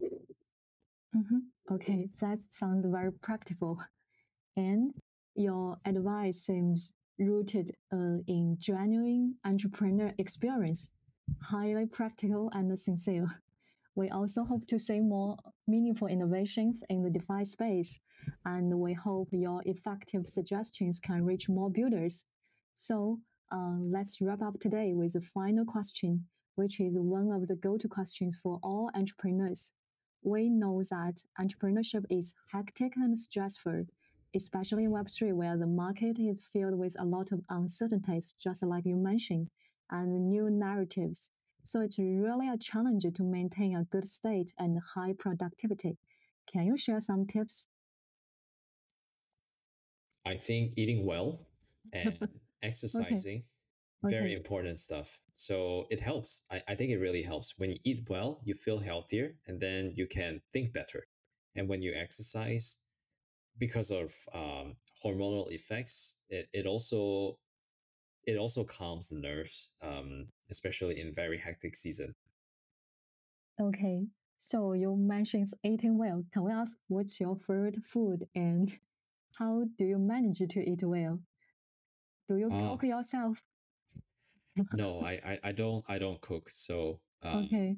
[1.17, 1.75] Mm-hmm.
[1.75, 3.81] Okay, that sounds very practical.
[4.59, 4.93] And
[5.37, 10.91] your advice seems rooted uh, in genuine entrepreneur experience,
[11.43, 13.27] highly practical and sincere.
[13.95, 17.99] We also hope to see more meaningful innovations in the DeFi space,
[18.45, 22.27] and we hope your effective suggestions can reach more builders.
[22.75, 26.27] So, uh, let's wrap up today with a final question,
[26.57, 29.73] which is one of the go to questions for all entrepreneurs.
[30.23, 33.87] We know that entrepreneurship is hectic and stressful,
[34.35, 38.87] especially in Web3, where the market is filled with a lot of uncertainties, just like
[38.87, 39.49] you mentioned,
[39.91, 41.31] and new narratives.
[41.63, 45.99] So it's really a challenge to maintain a good state and high productivity.
[46.47, 47.69] Can you share some tips?
[50.25, 51.39] I think eating well
[51.93, 52.19] and
[52.63, 53.45] exercising,
[54.05, 54.17] okay.
[54.17, 54.37] very okay.
[54.37, 55.21] important stuff.
[55.35, 56.43] So it helps.
[56.51, 57.55] I, I think it really helps.
[57.59, 61.07] When you eat well, you feel healthier and then you can think better.
[61.55, 62.79] And when you exercise,
[63.59, 64.75] because of um,
[65.05, 67.39] hormonal effects, it, it also
[68.25, 72.15] it also calms the nerves, um, especially in very hectic season.
[73.61, 74.07] Okay,
[74.39, 76.25] so you mentioned eating well.
[76.33, 78.73] Can we ask what's your favorite food and
[79.39, 81.21] how do you manage to eat well?
[82.29, 83.41] Do you uh, cook yourself?
[84.73, 86.49] no, I, I, I don't I don't cook.
[86.51, 87.77] So um, okay,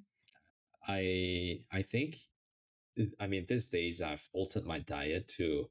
[0.86, 2.16] I I think
[3.20, 5.68] I mean, these days I've altered my diet to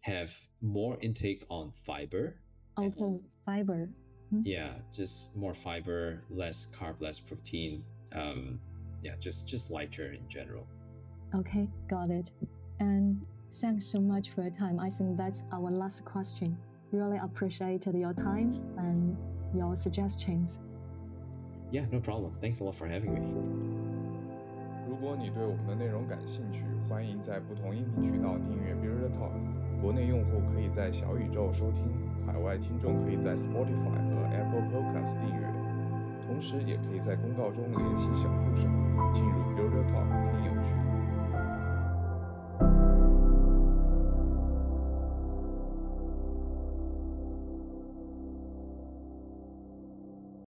[0.00, 2.36] have more intake on fiber.
[2.78, 3.88] Okay, fiber.
[4.32, 4.42] Mm-hmm.
[4.44, 7.84] Yeah, just more fiber, less carb, less protein.
[8.12, 8.60] Um,
[9.02, 10.66] yeah, just just lighter in general.
[11.34, 12.30] Okay, got it.
[12.78, 13.20] And
[13.52, 14.80] thanks so much for your time.
[14.80, 16.56] I think that's our last question.
[16.92, 19.16] Really appreciated your time and
[19.54, 20.60] your suggestions.
[21.70, 22.34] Yeah, no problem.
[22.40, 23.69] Thanks a lot for having me.
[25.00, 29.32] 如果你对我们的内容感兴趣，欢迎在不同音频渠道订阅 Builder Talk。
[29.80, 31.86] 国内用户可以在小宇宙收听，
[32.26, 35.46] 海外听众可以在 Spotify 和 Apple Podcast 订阅。
[36.26, 38.68] 同时，也可以在公告中联系小助手，
[39.14, 40.89] 进入 Builder Talk 听友群。